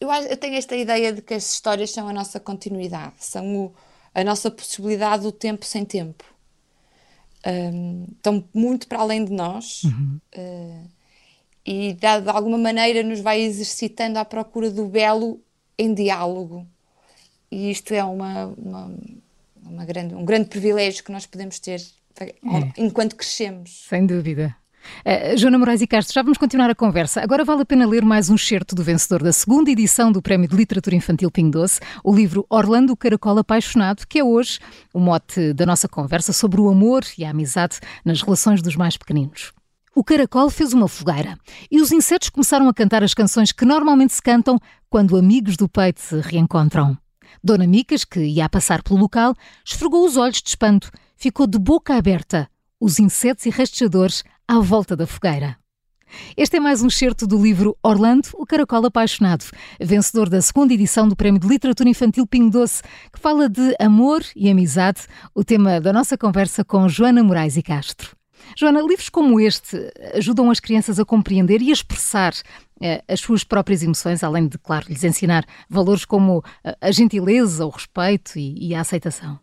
Eu, 0.00 0.10
eu 0.10 0.36
tenho 0.36 0.54
esta 0.54 0.76
ideia 0.76 1.12
de 1.12 1.20
que 1.20 1.34
as 1.34 1.52
histórias 1.52 1.90
são 1.90 2.08
a 2.08 2.12
nossa 2.12 2.40
continuidade, 2.40 3.14
são 3.18 3.56
o, 3.56 3.74
a 4.14 4.24
nossa 4.24 4.50
possibilidade 4.50 5.22
do 5.22 5.32
tempo 5.32 5.64
sem 5.64 5.84
tempo. 5.84 6.24
Um, 7.44 8.06
estão 8.16 8.44
muito 8.54 8.86
para 8.86 9.00
além 9.00 9.24
de 9.24 9.32
nós. 9.32 9.82
Uhum. 9.84 10.20
Uh, 10.36 11.01
e 11.64 11.92
de, 11.92 12.20
de 12.20 12.28
alguma 12.28 12.58
maneira 12.58 13.02
nos 13.02 13.20
vai 13.20 13.40
exercitando 13.40 14.18
à 14.18 14.24
procura 14.24 14.70
do 14.70 14.86
belo 14.86 15.40
em 15.78 15.94
diálogo. 15.94 16.66
E 17.50 17.70
isto 17.70 17.92
é 17.94 18.02
uma, 18.02 18.46
uma, 18.46 18.94
uma 19.64 19.84
grande, 19.84 20.14
um 20.14 20.24
grande 20.24 20.48
privilégio 20.48 21.04
que 21.04 21.12
nós 21.12 21.26
podemos 21.26 21.58
ter 21.58 21.80
é. 22.20 22.72
enquanto 22.76 23.16
crescemos. 23.16 23.86
Sem 23.88 24.06
dúvida. 24.06 24.56
Uh, 25.06 25.36
Joana 25.36 25.58
Moraes 25.58 25.80
e 25.80 25.86
Castro, 25.86 26.14
já 26.14 26.22
vamos 26.22 26.38
continuar 26.38 26.68
a 26.68 26.74
conversa. 26.74 27.20
Agora 27.20 27.44
vale 27.44 27.62
a 27.62 27.64
pena 27.64 27.86
ler 27.86 28.04
mais 28.04 28.28
um 28.30 28.36
certo 28.36 28.74
do 28.74 28.82
vencedor 28.82 29.22
da 29.22 29.32
segunda 29.32 29.70
edição 29.70 30.10
do 30.10 30.20
Prémio 30.20 30.48
de 30.48 30.56
Literatura 30.56 30.96
Infantil 30.96 31.30
Pingo 31.30 31.52
Doce, 31.52 31.80
o 32.02 32.12
livro 32.12 32.44
Orlando 32.50 32.96
Caracol 32.96 33.38
Apaixonado, 33.38 34.06
que 34.08 34.18
é 34.18 34.24
hoje 34.24 34.58
o 34.92 34.98
mote 34.98 35.52
da 35.52 35.64
nossa 35.64 35.88
conversa 35.88 36.32
sobre 36.32 36.60
o 36.60 36.68
amor 36.68 37.04
e 37.16 37.24
a 37.24 37.30
amizade 37.30 37.78
nas 38.04 38.22
relações 38.22 38.60
dos 38.60 38.74
mais 38.74 38.96
pequeninos. 38.96 39.52
O 39.94 40.02
caracol 40.02 40.48
fez 40.48 40.72
uma 40.72 40.88
fogueira 40.88 41.36
e 41.70 41.78
os 41.78 41.92
insetos 41.92 42.30
começaram 42.30 42.66
a 42.66 42.72
cantar 42.72 43.04
as 43.04 43.12
canções 43.12 43.52
que 43.52 43.66
normalmente 43.66 44.14
se 44.14 44.22
cantam 44.22 44.58
quando 44.88 45.18
amigos 45.18 45.54
do 45.54 45.68
peito 45.68 46.00
se 46.00 46.18
reencontram. 46.18 46.96
Dona 47.44 47.66
Micas, 47.66 48.02
que 48.02 48.20
ia 48.20 48.48
passar 48.48 48.82
pelo 48.82 48.98
local, 48.98 49.34
esfregou 49.62 50.06
os 50.06 50.16
olhos 50.16 50.40
de 50.40 50.48
espanto, 50.48 50.90
ficou 51.14 51.46
de 51.46 51.58
boca 51.58 51.94
aberta. 51.94 52.48
Os 52.80 52.98
insetos 52.98 53.44
e 53.44 53.50
rastejadores 53.50 54.24
à 54.48 54.58
volta 54.60 54.96
da 54.96 55.06
fogueira. 55.06 55.58
Este 56.38 56.56
é 56.56 56.60
mais 56.60 56.82
um 56.82 56.88
excerto 56.88 57.26
do 57.26 57.40
livro 57.40 57.76
Orlando, 57.82 58.28
o 58.34 58.46
Caracol 58.46 58.86
Apaixonado, 58.86 59.44
vencedor 59.78 60.28
da 60.28 60.40
segunda 60.40 60.72
edição 60.72 61.06
do 61.06 61.16
Prémio 61.16 61.40
de 61.40 61.46
Literatura 61.46 61.88
Infantil 61.88 62.26
Pingo 62.26 62.50
Doce, 62.50 62.82
que 63.12 63.20
fala 63.20 63.46
de 63.46 63.76
amor 63.78 64.22
e 64.34 64.50
amizade, 64.50 65.02
o 65.34 65.44
tema 65.44 65.80
da 65.80 65.92
nossa 65.92 66.16
conversa 66.16 66.64
com 66.64 66.88
Joana 66.88 67.22
Moraes 67.22 67.56
e 67.58 67.62
Castro. 67.62 68.21
Joana, 68.56 68.80
livros 68.80 69.08
como 69.08 69.40
este 69.40 69.76
ajudam 70.14 70.50
as 70.50 70.60
crianças 70.60 70.98
a 70.98 71.04
compreender 71.04 71.62
e 71.62 71.70
a 71.70 71.72
expressar 71.72 72.34
eh, 72.80 73.02
as 73.08 73.20
suas 73.20 73.44
próprias 73.44 73.82
emoções, 73.82 74.22
além 74.22 74.48
de, 74.48 74.58
claro, 74.58 74.86
lhes 74.88 75.04
ensinar 75.04 75.44
valores 75.68 76.04
como 76.04 76.42
a 76.80 76.90
gentileza, 76.90 77.64
o 77.64 77.70
respeito 77.70 78.38
e, 78.38 78.68
e 78.68 78.74
a 78.74 78.80
aceitação. 78.80 79.38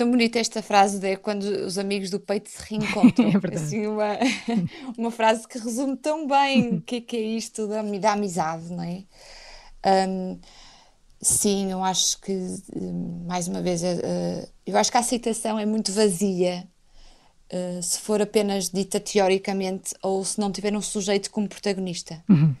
Tão 0.00 0.10
bonita 0.10 0.38
esta 0.38 0.62
frase 0.62 0.98
de 0.98 1.18
quando 1.18 1.42
os 1.42 1.76
amigos 1.76 2.08
do 2.08 2.18
peito 2.18 2.48
se 2.48 2.62
reencontram. 2.62 3.28
é 3.28 3.38
verdade. 3.38 3.56
Assim, 3.56 3.86
uma, 3.86 4.16
uma 4.96 5.10
frase 5.10 5.46
que 5.46 5.58
resume 5.58 5.94
tão 5.94 6.26
bem 6.26 6.76
o 6.76 6.80
que 6.80 6.96
é, 6.96 7.00
que 7.02 7.16
é 7.18 7.20
isto 7.20 7.66
da, 7.66 7.82
da 7.82 8.12
amizade, 8.12 8.72
não 8.72 8.82
é? 8.82 9.04
Um, 10.08 10.38
sim, 11.20 11.70
eu 11.70 11.84
acho 11.84 12.18
que, 12.20 12.32
mais 13.26 13.46
uma 13.46 13.60
vez, 13.60 13.82
uh, 13.82 14.48
eu 14.64 14.78
acho 14.78 14.90
que 14.90 14.96
a 14.96 15.00
aceitação 15.00 15.58
é 15.58 15.66
muito 15.66 15.92
vazia 15.92 16.66
uh, 17.52 17.82
se 17.82 17.98
for 18.00 18.20
apenas 18.22 18.70
dita 18.70 19.00
teoricamente 19.00 19.94
ou 20.02 20.24
se 20.24 20.38
não 20.38 20.50
tiver 20.50 20.74
um 20.74 20.82
sujeito 20.82 21.30
como 21.30 21.48
protagonista. 21.48 22.22
Uhum. 22.28 22.54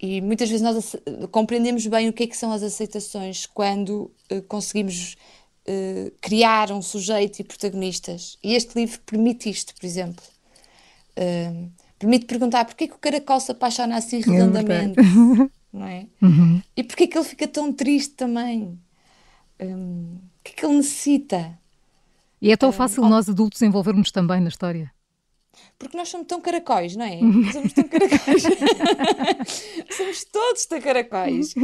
E 0.00 0.20
muitas 0.20 0.50
vezes 0.50 0.62
nós 0.62 0.96
compreendemos 1.30 1.86
bem 1.86 2.08
o 2.08 2.12
que 2.12 2.24
é 2.24 2.26
que 2.26 2.36
são 2.36 2.50
as 2.50 2.62
aceitações 2.62 3.46
quando 3.46 4.10
uh, 4.32 4.42
conseguimos 4.48 5.16
uh, 5.68 6.10
criar 6.20 6.72
um 6.72 6.82
sujeito 6.82 7.38
e 7.38 7.44
protagonistas. 7.44 8.36
E 8.42 8.54
este 8.54 8.74
livro 8.74 9.00
permite 9.06 9.48
isto, 9.48 9.74
por 9.74 9.86
exemplo. 9.86 10.24
Uh, 11.16 11.70
permite 11.98 12.26
perguntar 12.26 12.64
porquê 12.64 12.88
que 12.88 12.94
o 12.94 12.98
caracol 12.98 13.38
se 13.38 13.52
apaixona 13.52 13.96
assim 13.96 14.16
é 14.16 14.26
redondamente, 14.26 14.98
é 14.98 15.02
não 15.72 15.86
é? 15.86 16.06
Uhum. 16.20 16.60
E 16.76 16.82
porquê 16.82 17.06
que 17.06 17.16
ele 17.16 17.24
fica 17.24 17.46
tão 17.46 17.72
triste 17.72 18.14
também? 18.14 18.76
Um, 19.60 20.16
o 20.16 20.42
que 20.42 20.50
é 20.50 20.54
que 20.54 20.66
ele 20.66 20.76
necessita? 20.78 21.56
E 22.42 22.50
é 22.50 22.56
tão 22.56 22.72
fácil 22.72 23.04
nós 23.04 23.28
adultos 23.28 23.62
envolvermos 23.62 24.10
também 24.10 24.40
na 24.40 24.48
história. 24.48 24.92
Porque 25.78 25.96
nós 25.96 26.08
somos 26.08 26.26
tão 26.26 26.40
caracóis, 26.40 26.96
não 26.96 27.04
é? 27.04 27.20
Somos 27.52 27.72
tão 27.72 27.84
caracóis. 27.84 28.42
somos 29.96 30.24
todos 30.24 30.66
tão 30.66 30.80
caracóis. 30.80 31.54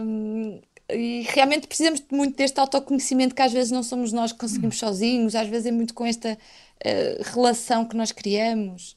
Um, 0.00 0.60
e 0.88 1.26
realmente 1.30 1.66
precisamos 1.66 2.00
muito 2.12 2.36
deste 2.36 2.60
autoconhecimento 2.60 3.34
que 3.34 3.42
às 3.42 3.52
vezes 3.52 3.72
não 3.72 3.82
somos 3.82 4.12
nós 4.12 4.30
que 4.30 4.38
conseguimos 4.38 4.78
sozinhos, 4.78 5.34
às 5.34 5.48
vezes 5.48 5.66
é 5.66 5.72
muito 5.72 5.92
com 5.92 6.06
esta 6.06 6.34
uh, 6.34 7.22
relação 7.34 7.84
que 7.84 7.96
nós 7.96 8.12
criamos. 8.12 8.96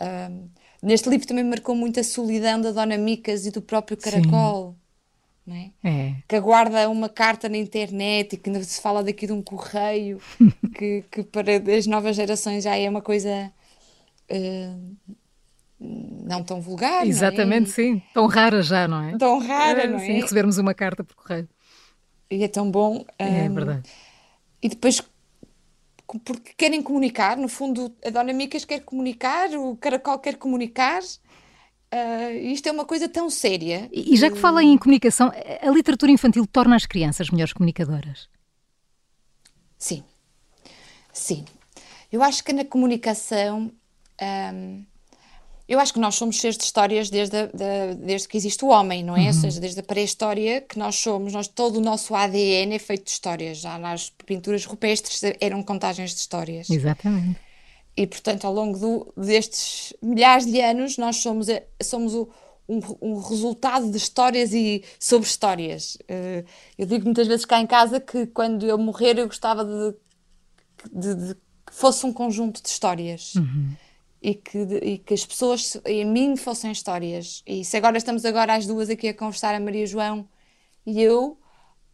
Um, 0.00 0.48
neste 0.82 1.08
livro 1.08 1.28
também 1.28 1.44
marcou 1.44 1.76
muito 1.76 2.00
a 2.00 2.04
solidão 2.04 2.60
da 2.60 2.72
Dona 2.72 2.98
Micas 2.98 3.46
e 3.46 3.52
do 3.52 3.62
próprio 3.62 3.96
Caracol. 3.96 4.74
Não 5.50 5.56
é? 5.56 5.70
é? 5.82 6.14
Que 6.28 6.36
aguarda 6.36 6.88
uma 6.88 7.08
carta 7.08 7.48
na 7.48 7.56
internet 7.56 8.34
e 8.34 8.36
que 8.36 8.48
ainda 8.48 8.62
se 8.62 8.80
fala 8.80 9.02
daqui 9.02 9.26
de 9.26 9.32
um 9.32 9.42
correio 9.42 10.20
que, 10.72 11.04
que 11.10 11.24
para 11.24 11.56
as 11.76 11.88
novas 11.88 12.14
gerações 12.14 12.62
já 12.62 12.76
é 12.76 12.88
uma 12.88 13.02
coisa 13.02 13.52
uh, 14.30 14.96
não 15.80 16.44
tão 16.44 16.60
vulgar. 16.60 17.04
Exatamente, 17.04 17.68
é? 17.68 17.72
sim. 17.72 18.02
Tão 18.14 18.26
rara 18.26 18.62
já, 18.62 18.86
não 18.86 19.02
é? 19.02 19.18
Tão 19.18 19.40
rara, 19.40 19.82
é, 19.82 19.86
não 19.88 19.98
é? 19.98 20.06
Sim, 20.06 20.20
recebermos 20.20 20.56
uma 20.56 20.72
carta 20.72 21.02
por 21.02 21.16
correio. 21.16 21.48
E 22.30 22.44
é 22.44 22.48
tão 22.48 22.70
bom. 22.70 23.04
É 23.18 23.24
um, 23.24 23.54
verdade. 23.54 23.90
E 24.62 24.68
depois, 24.68 25.02
porque 26.24 26.52
querem 26.56 26.80
comunicar, 26.80 27.36
no 27.36 27.48
fundo, 27.48 27.92
a 28.04 28.10
Dona 28.10 28.32
Micas 28.32 28.64
quer 28.64 28.84
comunicar, 28.84 29.50
o 29.50 29.76
Caracol 29.76 30.20
quer 30.20 30.36
comunicar. 30.36 31.00
Uh, 31.92 32.36
isto 32.52 32.68
é 32.68 32.72
uma 32.72 32.84
coisa 32.84 33.08
tão 33.08 33.28
séria. 33.28 33.88
E, 33.92 34.16
já 34.16 34.30
que 34.30 34.38
fala 34.38 34.62
em 34.62 34.78
comunicação, 34.78 35.32
a 35.60 35.70
literatura 35.70 36.12
infantil 36.12 36.46
torna 36.46 36.76
as 36.76 36.86
crianças 36.86 37.30
melhores 37.30 37.52
comunicadoras? 37.52 38.28
Sim. 39.76 40.04
Sim. 41.12 41.44
Eu 42.12 42.22
acho 42.22 42.44
que 42.44 42.52
na 42.52 42.64
comunicação. 42.64 43.72
Um, 44.22 44.84
eu 45.66 45.78
acho 45.78 45.92
que 45.92 46.00
nós 46.00 46.16
somos 46.16 46.40
seres 46.40 46.56
de 46.56 46.64
histórias 46.64 47.10
desde, 47.10 47.36
a, 47.36 47.46
de, 47.46 47.94
desde 48.04 48.26
que 48.26 48.36
existe 48.36 48.64
o 48.64 48.68
homem, 48.68 49.04
não 49.04 49.16
é? 49.16 49.20
Uhum. 49.20 49.26
Ou 49.28 49.32
seja, 49.32 49.60
desde 49.60 49.78
a 49.78 49.82
pré-história 49.84 50.60
que 50.60 50.76
nós 50.76 50.96
somos, 50.96 51.32
nós, 51.32 51.46
todo 51.46 51.76
o 51.76 51.80
nosso 51.80 52.12
ADN 52.12 52.74
é 52.74 52.78
feito 52.78 53.04
de 53.04 53.10
histórias. 53.10 53.58
Já 53.58 53.78
nas 53.78 54.10
pinturas 54.10 54.64
rupestres 54.64 55.22
eram 55.40 55.62
contagens 55.62 56.10
de 56.10 56.18
histórias. 56.18 56.68
Exatamente. 56.68 57.38
E, 57.96 58.06
portanto, 58.06 58.46
ao 58.46 58.52
longo 58.52 58.78
do, 58.78 59.12
destes 59.16 59.92
milhares 60.02 60.46
de 60.46 60.60
anos, 60.60 60.96
nós 60.96 61.16
somos, 61.16 61.48
somos 61.82 62.14
o, 62.14 62.28
um, 62.68 62.80
um, 63.02 63.20
resultado 63.20 63.90
de 63.90 63.96
histórias 63.96 64.52
e 64.52 64.84
sobre 64.98 65.28
histórias. 65.28 65.96
Uh, 66.02 66.46
eu 66.78 66.86
digo 66.86 67.04
muitas 67.04 67.26
vezes 67.26 67.44
cá 67.44 67.60
em 67.60 67.66
casa 67.66 68.00
que 68.00 68.26
quando 68.26 68.66
eu 68.66 68.78
morrer 68.78 69.18
eu 69.18 69.26
gostava 69.26 69.64
de, 69.64 69.94
de, 70.92 71.14
de 71.14 71.34
que 71.34 71.74
fosse 71.74 72.06
um 72.06 72.12
conjunto 72.12 72.62
de 72.62 72.68
histórias. 72.68 73.34
Uhum 73.34 73.74
e 74.22 74.34
que, 74.34 74.58
e 74.58 74.98
que 74.98 75.14
as 75.14 75.24
pessoas 75.24 75.80
em 75.86 76.04
mim 76.04 76.36
fossem 76.36 76.70
histórias. 76.70 77.42
E 77.46 77.64
se 77.64 77.76
agora 77.76 77.96
estamos 77.96 78.24
agora 78.24 78.54
às 78.54 78.66
duas 78.66 78.90
aqui 78.90 79.08
a 79.08 79.14
conversar, 79.14 79.54
a 79.54 79.60
Maria 79.60 79.86
João 79.86 80.28
e 80.84 81.00
eu, 81.00 81.38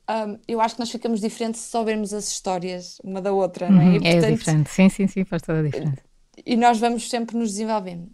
um, 0.08 0.38
eu 0.46 0.60
acho 0.60 0.74
que 0.74 0.80
nós 0.80 0.90
ficamos 0.90 1.20
diferentes 1.20 1.60
se 1.60 1.70
soubermos 1.70 2.14
as 2.14 2.28
histórias 2.28 2.98
uma 3.02 3.20
da 3.20 3.32
outra, 3.32 3.66
uhum, 3.66 3.72
não 3.72 3.80
é? 3.82 3.96
E, 3.96 4.00
portanto, 4.00 4.24
é 4.24 4.30
diferente, 4.32 4.70
sim, 4.70 4.88
sim, 4.88 5.06
sim, 5.06 5.24
faz 5.24 5.42
toda 5.42 5.60
a 5.60 5.62
diferença. 5.62 6.02
E 6.44 6.56
nós 6.56 6.78
vamos 6.78 7.08
sempre 7.08 7.36
nos 7.36 7.50
desenvolvendo. 7.50 8.08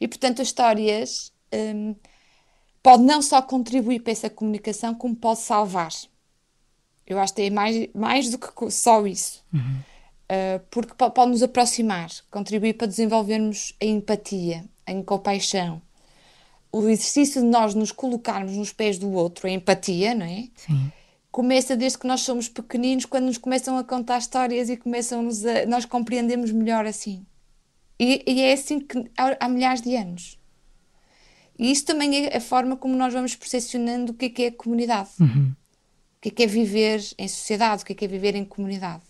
E 0.00 0.06
portanto, 0.06 0.42
as 0.42 0.48
histórias 0.48 1.32
um, 1.52 1.94
pode 2.82 3.02
não 3.02 3.22
só 3.22 3.40
contribuir 3.40 4.00
para 4.00 4.12
essa 4.12 4.30
comunicação, 4.30 4.94
como 4.94 5.16
pode 5.16 5.40
salvar. 5.40 5.90
Eu 7.06 7.18
acho 7.18 7.34
que 7.34 7.42
é 7.42 7.50
mais, 7.50 7.88
mais 7.94 8.30
do 8.30 8.38
que 8.38 8.70
só 8.70 9.06
isso. 9.06 9.44
Uhum. 9.52 9.80
Uh, 10.30 10.60
porque 10.70 10.94
pode 10.94 11.30
nos 11.30 11.42
aproximar, 11.42 12.10
contribuir 12.30 12.74
para 12.74 12.86
desenvolvermos 12.86 13.74
a 13.82 13.84
empatia, 13.84 14.64
a 14.86 15.02
compaixão. 15.02 15.82
O 16.72 16.88
exercício 16.88 17.42
de 17.42 17.46
nós 17.46 17.74
nos 17.74 17.92
colocarmos 17.92 18.56
nos 18.56 18.72
pés 18.72 18.98
do 18.98 19.12
outro, 19.12 19.46
a 19.46 19.50
empatia, 19.50 20.14
não 20.14 20.24
é? 20.24 20.48
Sim. 20.56 20.90
Começa 21.30 21.76
desde 21.76 21.98
que 21.98 22.06
nós 22.06 22.22
somos 22.22 22.48
pequeninos, 22.48 23.04
quando 23.04 23.26
nos 23.26 23.38
começam 23.38 23.76
a 23.76 23.84
contar 23.84 24.18
histórias 24.18 24.70
e 24.70 24.76
começam 24.76 25.28
a, 25.28 25.66
nós 25.66 25.84
compreendemos 25.84 26.50
melhor 26.50 26.86
assim. 26.86 27.26
E, 27.98 28.22
e 28.26 28.40
é 28.40 28.52
assim 28.52 28.80
que 28.80 28.98
há, 29.16 29.36
há, 29.38 29.48
milhares 29.48 29.82
de 29.82 29.94
anos. 29.94 30.38
E 31.58 31.70
isso 31.70 31.84
também 31.84 32.26
é 32.26 32.36
a 32.36 32.40
forma 32.40 32.76
como 32.76 32.96
nós 32.96 33.12
vamos 33.12 33.36
percepcionando 33.36 34.12
o 34.12 34.14
que 34.14 34.24
é 34.24 34.28
que 34.30 34.42
é 34.42 34.46
a 34.48 34.52
comunidade. 34.52 35.10
Uhum. 35.20 35.52
O 36.16 36.20
que 36.20 36.28
é 36.28 36.32
que 36.32 36.42
é 36.42 36.46
viver 36.46 37.00
em 37.18 37.28
sociedade, 37.28 37.82
o 37.82 37.86
que 37.86 37.92
é 37.92 37.96
que 37.96 38.04
é 38.04 38.08
viver 38.08 38.34
em 38.34 38.44
comunidade. 38.44 39.02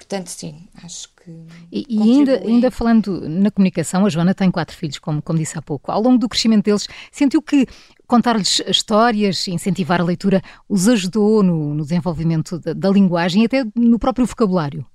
Portanto, 0.00 0.28
sim, 0.28 0.66
acho 0.82 1.10
que. 1.10 1.30
E, 1.70 1.84
e 1.86 2.00
ainda, 2.00 2.40
ainda 2.40 2.70
falando 2.70 3.28
na 3.28 3.50
comunicação, 3.50 4.06
a 4.06 4.08
Joana 4.08 4.34
tem 4.34 4.50
quatro 4.50 4.74
filhos, 4.74 4.98
como, 4.98 5.20
como 5.20 5.38
disse 5.38 5.58
há 5.58 5.62
pouco. 5.62 5.92
Ao 5.92 6.00
longo 6.00 6.16
do 6.16 6.26
crescimento 6.26 6.64
deles, 6.64 6.88
sentiu 7.12 7.42
que 7.42 7.66
contar-lhes 8.06 8.62
histórias, 8.66 9.46
incentivar 9.46 10.00
a 10.00 10.04
leitura, 10.04 10.40
os 10.66 10.88
ajudou 10.88 11.42
no, 11.42 11.74
no 11.74 11.82
desenvolvimento 11.82 12.58
da, 12.58 12.72
da, 12.72 12.88
linguagem 12.88 13.42
e 13.42 13.44
até 13.44 13.62
no 13.76 13.98
próprio 13.98 14.24
vocabulário? 14.24 14.86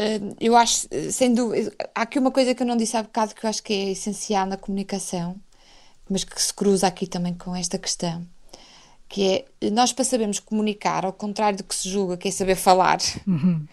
Uh, 0.00 0.34
eu 0.40 0.56
acho, 0.56 0.88
sem 1.12 1.34
dúvida, 1.34 1.74
há 1.94 2.02
aqui 2.02 2.18
uma 2.18 2.30
coisa 2.30 2.54
que 2.54 2.62
eu 2.62 2.66
não 2.66 2.76
disse 2.76 2.96
há 2.96 3.02
bocado 3.02 3.34
que 3.34 3.44
eu 3.44 3.50
acho 3.50 3.62
que 3.62 3.74
é 3.74 3.90
essencial 3.90 4.46
na 4.46 4.56
comunicação, 4.56 5.36
mas 6.08 6.24
que 6.24 6.40
se 6.40 6.54
cruza 6.54 6.86
aqui 6.86 7.06
também 7.06 7.34
com 7.34 7.54
esta 7.54 7.76
questão 7.76 8.26
que 9.08 9.46
é 9.62 9.70
nós 9.70 9.92
para 9.92 10.04
sabermos 10.04 10.40
comunicar, 10.40 11.04
ao 11.04 11.12
contrário 11.12 11.58
do 11.58 11.64
que 11.64 11.74
se 11.74 11.88
julga, 11.88 12.16
que 12.16 12.28
é 12.28 12.30
saber 12.30 12.56
falar, 12.56 12.98
uhum. 13.26 13.66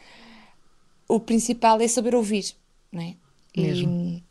o 1.07 1.19
principal 1.19 1.79
é 1.81 1.87
saber 1.87 2.15
ouvir, 2.15 2.55
não 2.91 3.01
é? 3.01 3.15
Mesmo. 3.55 3.91
E 3.91 4.23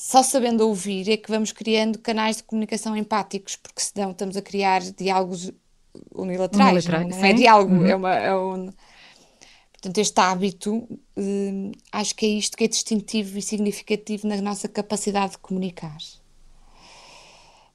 só 0.00 0.22
sabendo 0.22 0.66
ouvir 0.66 1.10
é 1.10 1.16
que 1.18 1.30
vamos 1.30 1.52
criando 1.52 1.98
canais 1.98 2.38
de 2.38 2.42
comunicação 2.44 2.96
empáticos, 2.96 3.56
porque 3.56 3.82
senão 3.82 4.12
estamos 4.12 4.34
a 4.34 4.40
criar 4.40 4.80
diálogos 4.80 5.52
unilaterais, 6.14 6.86
unilaterais 6.86 7.08
não, 7.10 7.18
não 7.18 7.24
é 7.26 7.32
diálogo, 7.34 7.74
uhum. 7.74 7.86
é 7.86 7.94
uma. 7.94 8.14
É 8.14 8.34
um... 8.34 8.72
Portanto, 9.72 9.98
este 9.98 10.18
hábito, 10.18 10.88
hum, 11.16 11.72
acho 11.92 12.14
que 12.14 12.24
é 12.24 12.28
isto 12.30 12.56
que 12.56 12.64
é 12.64 12.68
distintivo 12.68 13.36
e 13.36 13.42
significativo 13.42 14.26
na 14.26 14.40
nossa 14.40 14.68
capacidade 14.68 15.32
de 15.32 15.38
comunicar. 15.38 15.98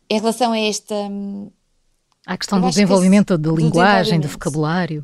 Em 0.10 0.20
relação 0.20 0.52
a 0.52 0.60
esta. 0.60 0.96
A 2.26 2.38
questão 2.38 2.60
do 2.60 2.70
desenvolvimento 2.70 3.38
da 3.38 3.52
linguagem, 3.52 4.20
do 4.20 4.28
vocabulário. 4.28 5.04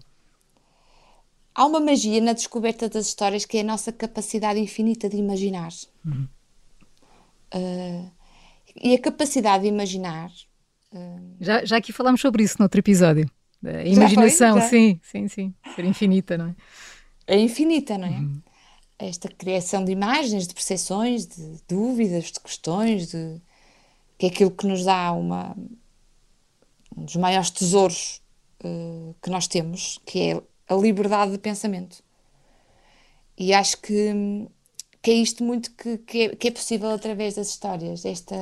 Há 1.54 1.66
uma 1.66 1.80
magia 1.80 2.22
na 2.22 2.34
descoberta 2.34 2.90
das 2.90 3.08
histórias 3.08 3.46
que 3.46 3.58
é 3.58 3.62
a 3.62 3.64
nossa 3.64 3.92
capacidade 3.92 4.60
infinita 4.60 5.10
de 5.10 5.18
imaginar. 5.18 5.72
Uhum. 6.06 6.28
Uh, 7.54 8.12
e 8.82 8.96
a 8.96 9.00
capacidade 9.00 9.64
de 9.64 9.70
imaginar. 9.70 10.32
Uh, 10.94 11.36
já, 11.40 11.64
já 11.66 11.78
aqui 11.78 11.92
falámos 11.92 12.22
sobre 12.22 12.44
isso 12.44 12.56
no 12.58 12.66
outro 12.66 12.80
episódio. 12.80 13.30
A 13.64 13.84
imaginação, 13.84 14.60
foi, 14.60 14.70
sim, 14.70 15.00
sim, 15.04 15.28
sim. 15.28 15.54
Ser 15.76 15.86
infinita, 15.86 16.38
não 16.38 16.48
é? 16.48 16.56
É 17.28 17.40
infinita, 17.40 17.98
não 17.98 18.08
é? 18.08 18.12
Uhum. 18.12 18.42
Esta 18.98 19.30
criação 19.30 19.86
de 19.86 19.92
imagens, 19.92 20.48
de 20.48 20.54
percepções, 20.54 21.28
de 21.28 21.58
dúvidas, 21.68 22.32
de 22.32 22.40
questões, 22.40 23.08
de 23.08 23.40
que 24.18 24.28
é 24.28 24.30
aquilo 24.30 24.52
que 24.52 24.68
nos 24.68 24.86
dá 24.86 25.12
uma, 25.12 25.56
um 25.58 25.70
dos 27.12 27.18
maiores 27.18 27.50
tesouros 27.50 28.22
uh, 28.64 29.14
que 29.22 29.30
nós 29.30 29.48
temos, 29.48 30.00
que 30.06 30.32
é 30.32 30.42
a 30.74 30.76
liberdade 30.76 31.34
de 31.34 31.38
pensamento. 31.38 32.02
E 33.38 33.54
acho 33.54 33.78
que, 33.82 34.48
que 35.02 35.12
é 35.12 35.16
isto 35.16 35.44
muito 35.44 35.72
que, 35.72 35.98
que, 35.98 36.22
é, 36.22 36.30
que 36.36 36.48
é 36.48 36.52
possível 36.52 36.90
através 36.92 37.36
das 37.36 37.50
histórias, 37.50 38.06
esta, 38.06 38.36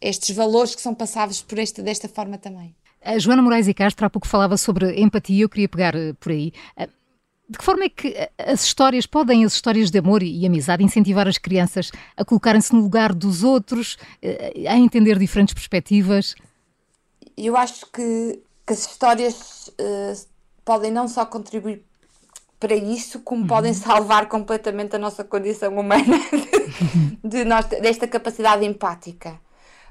estes 0.00 0.34
valores 0.34 0.74
que 0.74 0.80
são 0.80 0.94
passados 0.94 1.42
por 1.42 1.58
esta, 1.58 1.82
desta 1.82 2.08
forma 2.08 2.38
também. 2.38 2.74
A 3.02 3.18
Joana 3.18 3.42
Moraes 3.42 3.68
e 3.68 3.74
Castro 3.74 4.06
há 4.06 4.10
pouco 4.10 4.26
falava 4.26 4.56
sobre 4.56 4.98
empatia, 4.98 5.44
eu 5.44 5.48
queria 5.48 5.68
pegar 5.68 5.94
eh, 5.94 6.14
por 6.14 6.32
aí. 6.32 6.52
Eh, 6.76 6.88
de 7.46 7.58
que 7.58 7.64
forma 7.64 7.84
é 7.84 7.90
que 7.90 8.16
as 8.38 8.64
histórias, 8.64 9.04
podem 9.04 9.44
as 9.44 9.52
histórias 9.52 9.90
de 9.90 9.98
amor 9.98 10.22
e 10.22 10.46
amizade 10.46 10.82
incentivar 10.82 11.28
as 11.28 11.36
crianças 11.36 11.90
a 12.16 12.24
colocarem-se 12.24 12.72
no 12.72 12.80
lugar 12.80 13.12
dos 13.12 13.42
outros, 13.42 13.98
a 14.66 14.78
entender 14.78 15.18
diferentes 15.18 15.52
perspectivas? 15.52 16.34
Eu 17.36 17.56
acho 17.56 17.86
que, 17.86 18.42
que 18.66 18.72
as 18.72 18.86
histórias 18.86 19.68
uh, 19.68 20.26
podem 20.64 20.90
não 20.90 21.08
só 21.08 21.24
contribuir 21.26 21.84
para 22.58 22.74
isso, 22.74 23.20
como 23.20 23.42
uhum. 23.42 23.48
podem 23.48 23.74
salvar 23.74 24.28
completamente 24.28 24.96
a 24.96 24.98
nossa 24.98 25.22
condição 25.22 25.76
humana 25.76 26.18
de, 27.22 27.28
de 27.28 27.44
nós, 27.44 27.66
desta 27.66 28.08
capacidade 28.08 28.64
empática. 28.64 29.38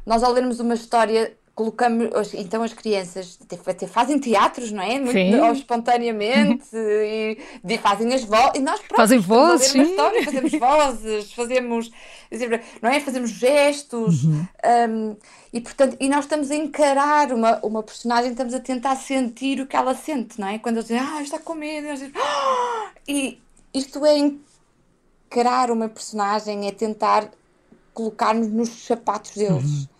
Nós, 0.05 0.23
ao 0.23 0.31
lermos 0.31 0.59
uma 0.59 0.73
história, 0.73 1.37
colocamos 1.55 2.33
então 2.33 2.63
as 2.63 2.73
crianças 2.73 3.37
até, 3.41 3.87
fazem 3.87 4.17
teatros, 4.17 4.71
não 4.71 4.81
é? 4.81 4.99
Muito 4.99 5.17
espontaneamente 5.53 6.65
e, 6.73 7.37
e, 7.63 7.77
fazem 7.77 8.11
as 8.13 8.23
vozes 8.23 8.51
e 8.55 8.59
nós 8.59 8.79
próprios 8.79 8.97
fazem 8.97 9.19
vozes, 9.19 9.67
sim. 9.67 9.81
História, 9.83 10.23
fazemos 10.23 10.51
vozes, 10.59 11.33
fazemos 11.33 11.91
não 12.81 12.89
é? 12.89 12.99
Fazemos 12.99 13.29
gestos 13.29 14.23
uhum. 14.23 14.47
um, 14.89 15.15
e 15.53 15.61
portanto 15.61 15.95
e 15.99 16.09
nós 16.09 16.25
estamos 16.25 16.49
a 16.49 16.55
encarar 16.55 17.31
uma, 17.31 17.59
uma 17.63 17.83
personagem, 17.83 18.31
estamos 18.31 18.55
a 18.55 18.59
tentar 18.59 18.95
sentir 18.95 19.61
o 19.61 19.67
que 19.67 19.75
ela 19.75 19.93
sente, 19.93 20.41
não 20.41 20.47
é? 20.47 20.57
Quando 20.57 20.77
eles 20.77 20.87
dizem, 20.87 21.03
ah, 21.03 21.21
está 21.21 21.37
com 21.37 21.53
medo, 21.53 21.87
dizem, 21.93 22.11
ah! 22.15 22.89
e 23.07 23.39
isto 23.71 24.03
é 24.03 24.17
encarar 24.17 25.69
uma 25.69 25.87
personagem, 25.87 26.67
é 26.67 26.71
tentar 26.71 27.29
colocar-nos 27.93 28.47
nos 28.47 28.69
sapatos 28.69 29.35
deles. 29.35 29.63
Uhum. 29.63 29.92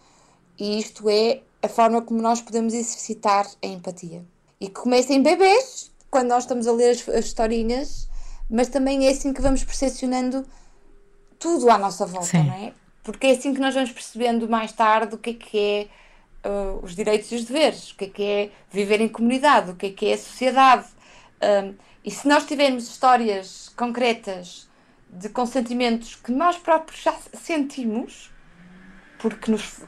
E 0.59 0.79
isto 0.79 1.09
é 1.09 1.41
a 1.61 1.67
forma 1.67 2.01
como 2.01 2.21
nós 2.21 2.41
podemos 2.41 2.73
exercitar 2.73 3.47
a 3.61 3.67
empatia. 3.67 4.23
E 4.59 4.67
que 4.67 4.73
começa 4.73 5.13
em 5.13 5.21
bebês, 5.21 5.91
quando 6.09 6.27
nós 6.27 6.43
estamos 6.43 6.67
a 6.67 6.71
ler 6.71 6.91
as, 6.91 7.07
as 7.09 7.25
historinhas, 7.25 8.09
mas 8.49 8.67
também 8.67 9.07
é 9.07 9.11
assim 9.11 9.33
que 9.33 9.41
vamos 9.41 9.63
percepcionando 9.63 10.45
tudo 11.39 11.69
à 11.69 11.77
nossa 11.77 12.05
volta, 12.05 12.27
Sim. 12.27 12.43
não 12.43 12.53
é? 12.53 12.73
Porque 13.03 13.27
é 13.27 13.31
assim 13.31 13.53
que 13.53 13.59
nós 13.59 13.73
vamos 13.73 13.91
percebendo 13.91 14.47
mais 14.47 14.71
tarde 14.71 15.15
o 15.15 15.17
que 15.17 15.31
é 15.31 15.33
que 15.33 15.59
é 15.59 15.87
uh, 16.47 16.79
os 16.83 16.95
direitos 16.95 17.31
e 17.31 17.35
os 17.35 17.45
deveres, 17.45 17.91
o 17.91 17.95
que 17.95 18.05
é 18.05 18.09
que 18.09 18.23
é 18.23 18.51
viver 18.71 19.01
em 19.01 19.07
comunidade, 19.07 19.71
o 19.71 19.75
que 19.75 19.87
é 19.87 19.89
que 19.89 20.05
é 20.07 20.13
a 20.13 20.17
sociedade. 20.17 20.87
Um, 21.41 21.75
e 22.03 22.11
se 22.11 22.27
nós 22.27 22.45
tivermos 22.45 22.87
histórias 22.87 23.69
concretas 23.75 24.69
de 25.09 25.29
consentimentos 25.29 26.15
que 26.15 26.31
nós 26.31 26.57
próprios 26.57 27.01
já 27.01 27.15
sentimos, 27.33 28.31
porque 29.19 29.51
nos 29.51 29.81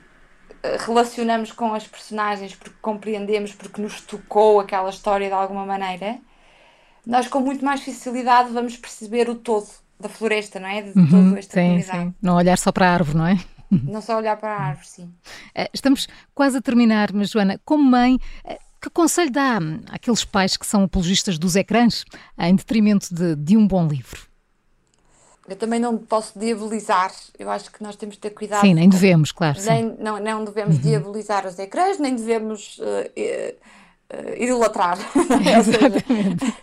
relacionamos 0.86 1.52
com 1.52 1.74
as 1.74 1.88
personagens 1.88 2.56
porque 2.56 2.76
compreendemos, 2.82 3.54
porque 3.54 3.82
nos 3.82 4.02
tocou 4.02 4.60
aquela 4.60 4.90
história 4.90 5.28
de 5.28 5.34
alguma 5.34 5.66
maneira, 5.66 6.18
nós 7.06 7.28
com 7.28 7.40
muito 7.40 7.64
mais 7.64 7.84
facilidade 7.84 8.52
vamos 8.52 8.78
perceber 8.78 9.30
o 9.30 9.36
todo 9.36 9.68
da 10.00 10.10
floresta, 10.10 10.60
não 10.60 10.68
é? 10.68 10.82
De 10.82 10.98
uhum, 10.98 11.30
toda 11.30 11.40
esta 11.40 11.54
sim, 11.54 11.68
comunidade. 11.68 12.04
Sim. 12.06 12.16
Não 12.22 12.36
olhar 12.36 12.58
só 12.58 12.72
para 12.72 12.90
a 12.90 12.94
árvore, 12.94 13.18
não 13.18 13.28
é? 13.28 13.38
Não 13.72 14.00
só 14.00 14.18
olhar 14.18 14.38
para 14.38 14.54
a 14.54 14.62
árvore, 14.62 14.88
sim. 14.88 15.12
Eh, 15.54 15.70
estamos 15.74 16.08
quase 16.36 16.58
a 16.58 16.62
terminar, 16.62 17.12
mas 17.12 17.32
Joana, 17.32 17.60
como 17.66 17.84
mãe, 17.84 18.20
eh, 18.46 18.60
que 18.80 18.90
conselho 18.92 19.32
dá 19.32 19.58
àqueles 19.90 20.24
pais 20.24 20.56
que 20.56 20.68
são 20.68 20.84
apologistas 20.84 21.40
dos 21.40 21.56
ecrãs 21.56 22.06
em 22.38 22.56
detrimento 22.56 23.14
de, 23.14 23.36
de 23.36 23.58
um 23.58 23.68
bom 23.68 23.88
livro? 23.88 24.28
Eu 25.48 25.56
também 25.56 25.80
não 25.80 25.98
posso 25.98 26.38
diabolizar, 26.38 27.12
eu 27.38 27.50
acho 27.52 27.72
que 27.72 27.84
nós 27.84 27.96
temos 27.96 28.16
de 28.16 28.22
ter 28.22 28.32
cuidado. 28.32 28.62
Sim, 28.62 28.74
nem 28.74 28.90
devemos, 28.90 29.32
claro. 29.32 29.60
Nem, 29.62 29.90
sim. 29.90 29.96
não, 30.00 30.20
não 30.20 30.44
devemos 30.44 30.78
uhum. 30.78 30.82
diabolizar 30.82 31.46
os 31.46 31.60
ecrãs, 31.60 32.00
nem 32.00 32.16
devemos 32.16 32.80
uh, 32.80 32.84
uh, 32.84 34.44
idolatrar. 34.44 34.98
Exatamente. 35.58 36.56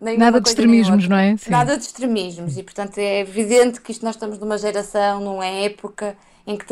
Nada 0.18 0.40
de 0.40 0.48
extremismos, 0.48 1.08
não 1.08 1.16
é? 1.16 1.36
Sim. 1.36 1.50
Nada 1.50 1.76
de 1.76 1.84
extremismos, 1.84 2.56
e 2.56 2.62
portanto 2.62 2.98
é 2.98 3.20
evidente 3.20 3.80
que 3.80 3.90
isto 3.90 4.04
nós 4.04 4.14
estamos 4.14 4.38
numa 4.38 4.58
geração, 4.58 5.20
numa 5.20 5.46
época 5.46 6.16
em 6.46 6.56
que 6.56 6.66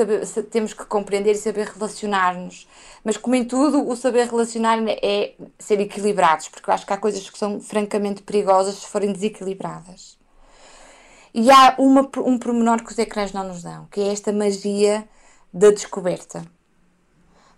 temos 0.50 0.72
que 0.72 0.84
compreender 0.84 1.32
e 1.32 1.38
saber 1.38 1.68
relacionar-nos. 1.68 2.66
Mas, 3.04 3.16
como 3.16 3.36
em 3.36 3.44
tudo, 3.44 3.88
o 3.88 3.96
saber 3.96 4.26
relacionar 4.26 4.78
é 4.88 5.34
ser 5.58 5.80
equilibrados, 5.80 6.48
porque 6.48 6.68
eu 6.68 6.74
acho 6.74 6.84
que 6.84 6.92
há 6.92 6.96
coisas 6.96 7.28
que 7.30 7.38
são 7.38 7.60
francamente 7.60 8.22
perigosas 8.22 8.76
se 8.76 8.86
forem 8.86 9.12
desequilibradas. 9.12 10.19
E 11.32 11.50
há 11.50 11.74
uma, 11.78 12.08
um 12.18 12.38
pormenor 12.38 12.82
que 12.82 12.90
os 12.90 12.98
ecrãs 12.98 13.32
não 13.32 13.46
nos 13.46 13.62
dão, 13.62 13.86
que 13.90 14.00
é 14.00 14.12
esta 14.12 14.32
magia 14.32 15.08
da 15.52 15.70
descoberta. 15.70 16.44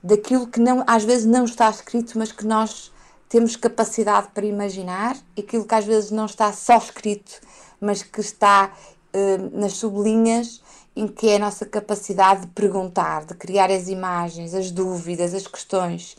Daquilo 0.02 0.46
que 0.46 0.60
não, 0.60 0.84
às 0.86 1.04
vezes 1.04 1.24
não 1.24 1.44
está 1.44 1.70
escrito, 1.70 2.18
mas 2.18 2.32
que 2.32 2.44
nós 2.44 2.92
temos 3.28 3.56
capacidade 3.56 4.28
para 4.34 4.44
imaginar, 4.44 5.16
aquilo 5.38 5.64
que 5.64 5.74
às 5.74 5.86
vezes 5.86 6.10
não 6.10 6.26
está 6.26 6.52
só 6.52 6.76
escrito, 6.76 7.40
mas 7.80 8.02
que 8.02 8.20
está 8.20 8.72
uh, 9.14 9.58
nas 9.58 9.72
sublinhas, 9.74 10.62
em 10.94 11.08
que 11.08 11.30
é 11.30 11.36
a 11.36 11.38
nossa 11.38 11.64
capacidade 11.64 12.42
de 12.42 12.46
perguntar, 12.48 13.24
de 13.24 13.34
criar 13.34 13.70
as 13.70 13.88
imagens, 13.88 14.54
as 14.54 14.70
dúvidas, 14.70 15.32
as 15.32 15.46
questões, 15.46 16.16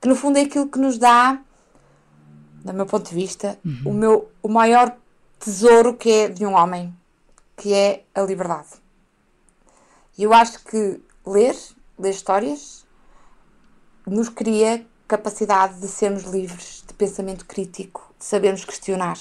que 0.00 0.08
no 0.08 0.16
fundo 0.16 0.38
é 0.38 0.42
aquilo 0.42 0.66
que 0.66 0.78
nos 0.78 0.96
dá, 0.96 1.38
do 2.64 2.72
meu 2.72 2.86
ponto 2.86 3.10
de 3.10 3.14
vista, 3.14 3.58
uhum. 3.64 3.82
o, 3.84 3.92
meu, 3.92 4.30
o 4.42 4.48
maior 4.48 4.96
tesouro 5.44 5.92
que 5.94 6.10
é 6.10 6.28
de 6.28 6.46
um 6.46 6.54
homem, 6.54 6.94
que 7.54 7.74
é 7.74 8.04
a 8.14 8.22
liberdade. 8.22 8.70
E 10.16 10.22
eu 10.22 10.32
acho 10.32 10.64
que 10.64 10.98
ler, 11.26 11.54
ler 11.98 12.10
histórias, 12.10 12.86
nos 14.06 14.30
cria 14.30 14.86
capacidade 15.06 15.80
de 15.80 15.86
sermos 15.86 16.22
livres 16.24 16.82
de 16.86 16.94
pensamento 16.94 17.44
crítico, 17.44 18.14
de 18.18 18.24
sabermos 18.24 18.64
questionar. 18.64 19.18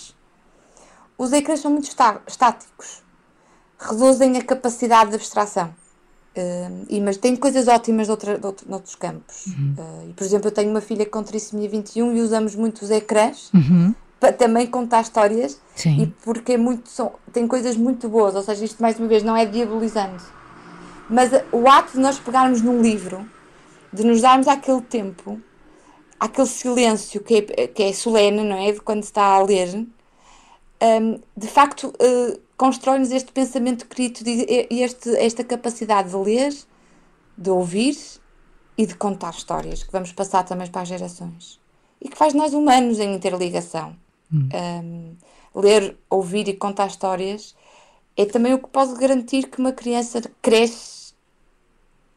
Os 1.18 1.34
ecrãs 1.34 1.60
são 1.60 1.72
muito 1.72 1.94
estáticos, 2.26 3.04
reduzem 3.78 4.38
a 4.38 4.44
capacidade 4.44 5.10
de 5.10 5.18
abstração. 5.18 5.76
Uh, 6.36 6.86
e, 6.90 7.00
mas 7.00 7.18
tem 7.18 7.36
coisas 7.36 7.68
ótimas 7.68 8.08
de, 8.08 8.12
outra, 8.12 8.40
de, 8.40 8.46
outro, 8.46 8.66
de 8.66 8.74
outros 8.74 8.96
campos. 8.96 9.46
Uhum. 9.48 9.76
Uh, 9.78 10.10
e, 10.10 10.14
por 10.14 10.24
exemplo, 10.24 10.48
eu 10.48 10.52
tenho 10.52 10.72
uma 10.72 10.82
filha 10.82 11.06
com 11.06 11.22
trissomia 11.22 11.70
21 11.70 12.16
e 12.16 12.22
usamos 12.22 12.56
muito 12.56 12.82
os 12.82 12.90
ecrãs 12.90 13.52
uhum 13.54 13.94
para 14.24 14.32
também 14.32 14.66
contar 14.66 15.02
histórias 15.02 15.60
Sim. 15.76 16.04
e 16.04 16.08
porque 16.08 16.54
é 16.54 16.58
muito, 16.58 16.88
são, 16.88 17.12
tem 17.34 17.46
coisas 17.46 17.76
muito 17.76 18.08
boas, 18.08 18.34
ou 18.36 18.42
seja, 18.42 18.64
isto 18.64 18.82
mais 18.82 18.98
uma 18.98 19.10
vez 19.10 19.22
não 19.22 19.36
é 19.36 19.46
diabolizando, 19.46 20.24
mas 21.10 21.30
o 21.52 21.68
ato 21.68 21.92
de 21.92 22.00
nós 22.00 22.18
pegarmos 22.20 22.62
num 22.62 22.82
livro, 22.82 23.30
de 23.92 24.06
nos 24.06 24.22
darmos 24.22 24.48
aquele 24.48 24.80
tempo, 24.80 25.42
aquele 26.18 26.48
silêncio 26.48 27.22
que 27.22 27.36
é, 27.36 27.68
que 27.68 27.84
é 27.84 27.92
solene, 27.92 28.46
não 28.46 28.56
é? 28.56 28.72
De 28.72 28.80
quando 28.80 29.04
se 29.04 29.10
está 29.10 29.24
a 29.24 29.44
ler, 29.44 29.76
um, 30.82 31.20
de 31.36 31.48
facto 31.48 31.88
uh, 31.88 32.40
constrói-nos 32.56 33.12
este 33.12 33.30
pensamento 33.34 33.86
crítico 33.88 34.30
e 34.30 34.82
este, 34.82 35.14
esta 35.18 35.44
capacidade 35.44 36.12
de 36.12 36.16
ler, 36.16 36.56
de 37.38 37.50
ouvir 37.50 37.98
e 38.78 38.86
de 38.86 38.96
contar 38.96 39.32
histórias 39.32 39.84
que 39.84 39.92
vamos 39.92 40.14
passar 40.14 40.44
também 40.44 40.68
para 40.68 40.84
as 40.84 40.88
gerações 40.88 41.60
e 42.00 42.08
que 42.08 42.18
faz 42.18 42.34
nós 42.34 42.54
humanos 42.54 43.00
em 43.00 43.14
interligação. 43.14 44.02
Hum. 44.34 44.50
Um, 44.54 45.62
ler, 45.62 45.98
ouvir 46.10 46.48
e 46.48 46.54
contar 46.54 46.88
histórias 46.88 47.56
é 48.18 48.26
também 48.26 48.54
o 48.54 48.60
que 48.60 48.70
pode 48.70 48.94
garantir 49.00 49.48
que 49.48 49.60
uma 49.60 49.72
criança 49.72 50.22
cresce 50.42 51.14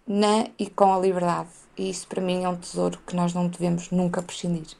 na 0.06 0.46
e 0.58 0.68
com 0.68 0.94
a 0.94 0.98
liberdade. 0.98 1.48
E 1.76 1.90
isso 1.90 2.06
para 2.06 2.22
mim 2.22 2.44
é 2.44 2.48
um 2.48 2.56
tesouro 2.56 2.98
que 3.06 3.14
nós 3.14 3.34
não 3.34 3.48
devemos 3.48 3.90
nunca 3.90 4.22
prescindir. 4.22 4.76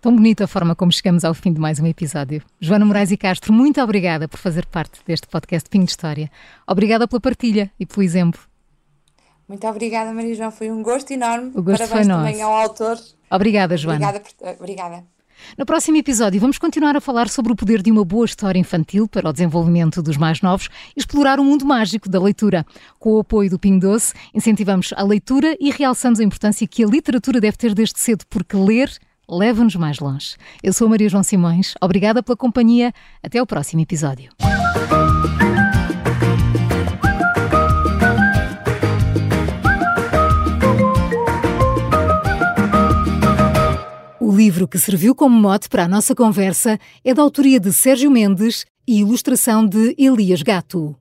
Tão 0.00 0.14
bonita 0.16 0.44
a 0.44 0.48
forma 0.48 0.74
como 0.74 0.90
chegamos 0.90 1.24
ao 1.24 1.32
fim 1.32 1.52
de 1.52 1.60
mais 1.60 1.78
um 1.78 1.86
episódio. 1.86 2.42
Joana 2.60 2.84
Moraes 2.84 3.12
e 3.12 3.16
Castro, 3.16 3.52
muito 3.52 3.80
obrigada 3.80 4.26
por 4.26 4.36
fazer 4.36 4.66
parte 4.66 5.00
deste 5.06 5.28
podcast 5.28 5.70
Pinho 5.70 5.84
de 5.84 5.92
História. 5.92 6.28
Obrigada 6.66 7.06
pela 7.06 7.20
partilha 7.20 7.70
e 7.78 7.86
pelo 7.86 8.02
exemplo. 8.02 8.40
Muito 9.46 9.66
obrigada, 9.66 10.12
Maria 10.12 10.34
João. 10.34 10.50
Foi 10.50 10.70
um 10.72 10.82
gosto 10.82 11.12
enorme. 11.12 11.52
O 11.54 11.62
gosto 11.62 11.86
Parabéns 11.86 12.06
foi 12.06 12.16
também 12.16 12.38
nosso. 12.38 12.44
ao 12.46 12.52
autor. 12.52 12.98
Obrigada, 13.30 13.76
Joana. 13.76 14.08
Obrigada. 14.08 14.34
Por... 14.38 14.48
Obrigada. 14.60 15.04
No 15.56 15.66
próximo 15.66 15.96
episódio, 15.96 16.40
vamos 16.40 16.58
continuar 16.58 16.96
a 16.96 17.00
falar 17.00 17.28
sobre 17.28 17.52
o 17.52 17.56
poder 17.56 17.82
de 17.82 17.90
uma 17.90 18.04
boa 18.04 18.24
história 18.24 18.58
infantil 18.58 19.06
para 19.06 19.28
o 19.28 19.32
desenvolvimento 19.32 20.02
dos 20.02 20.16
mais 20.16 20.40
novos 20.40 20.68
e 20.96 21.00
explorar 21.00 21.38
o 21.38 21.44
mundo 21.44 21.64
mágico 21.64 22.08
da 22.08 22.20
leitura. 22.20 22.64
Com 22.98 23.14
o 23.14 23.20
apoio 23.20 23.50
do 23.50 23.58
Pingo 23.58 23.80
Doce, 23.80 24.14
incentivamos 24.34 24.92
a 24.96 25.02
leitura 25.02 25.56
e 25.60 25.70
realçamos 25.70 26.20
a 26.20 26.24
importância 26.24 26.66
que 26.66 26.84
a 26.84 26.86
literatura 26.86 27.40
deve 27.40 27.56
ter 27.56 27.74
desde 27.74 27.98
cedo, 27.98 28.24
porque 28.28 28.56
ler 28.56 28.90
leva-nos 29.28 29.76
mais 29.76 29.98
longe. 29.98 30.36
Eu 30.62 30.72
sou 30.72 30.86
a 30.86 30.90
Maria 30.90 31.08
João 31.08 31.22
Simões, 31.22 31.74
obrigada 31.80 32.22
pela 32.22 32.36
companhia. 32.36 32.92
Até 33.22 33.38
ao 33.38 33.46
próximo 33.46 33.80
episódio. 33.80 34.30
O 44.32 44.34
livro 44.34 44.66
que 44.66 44.78
serviu 44.78 45.14
como 45.14 45.38
mote 45.38 45.68
para 45.68 45.84
a 45.84 45.88
nossa 45.88 46.14
conversa 46.14 46.80
é 47.04 47.12
da 47.12 47.20
autoria 47.20 47.60
de 47.60 47.70
Sérgio 47.70 48.10
Mendes 48.10 48.64
e 48.88 49.00
ilustração 49.00 49.66
de 49.66 49.94
Elias 49.98 50.40
Gato. 50.40 50.96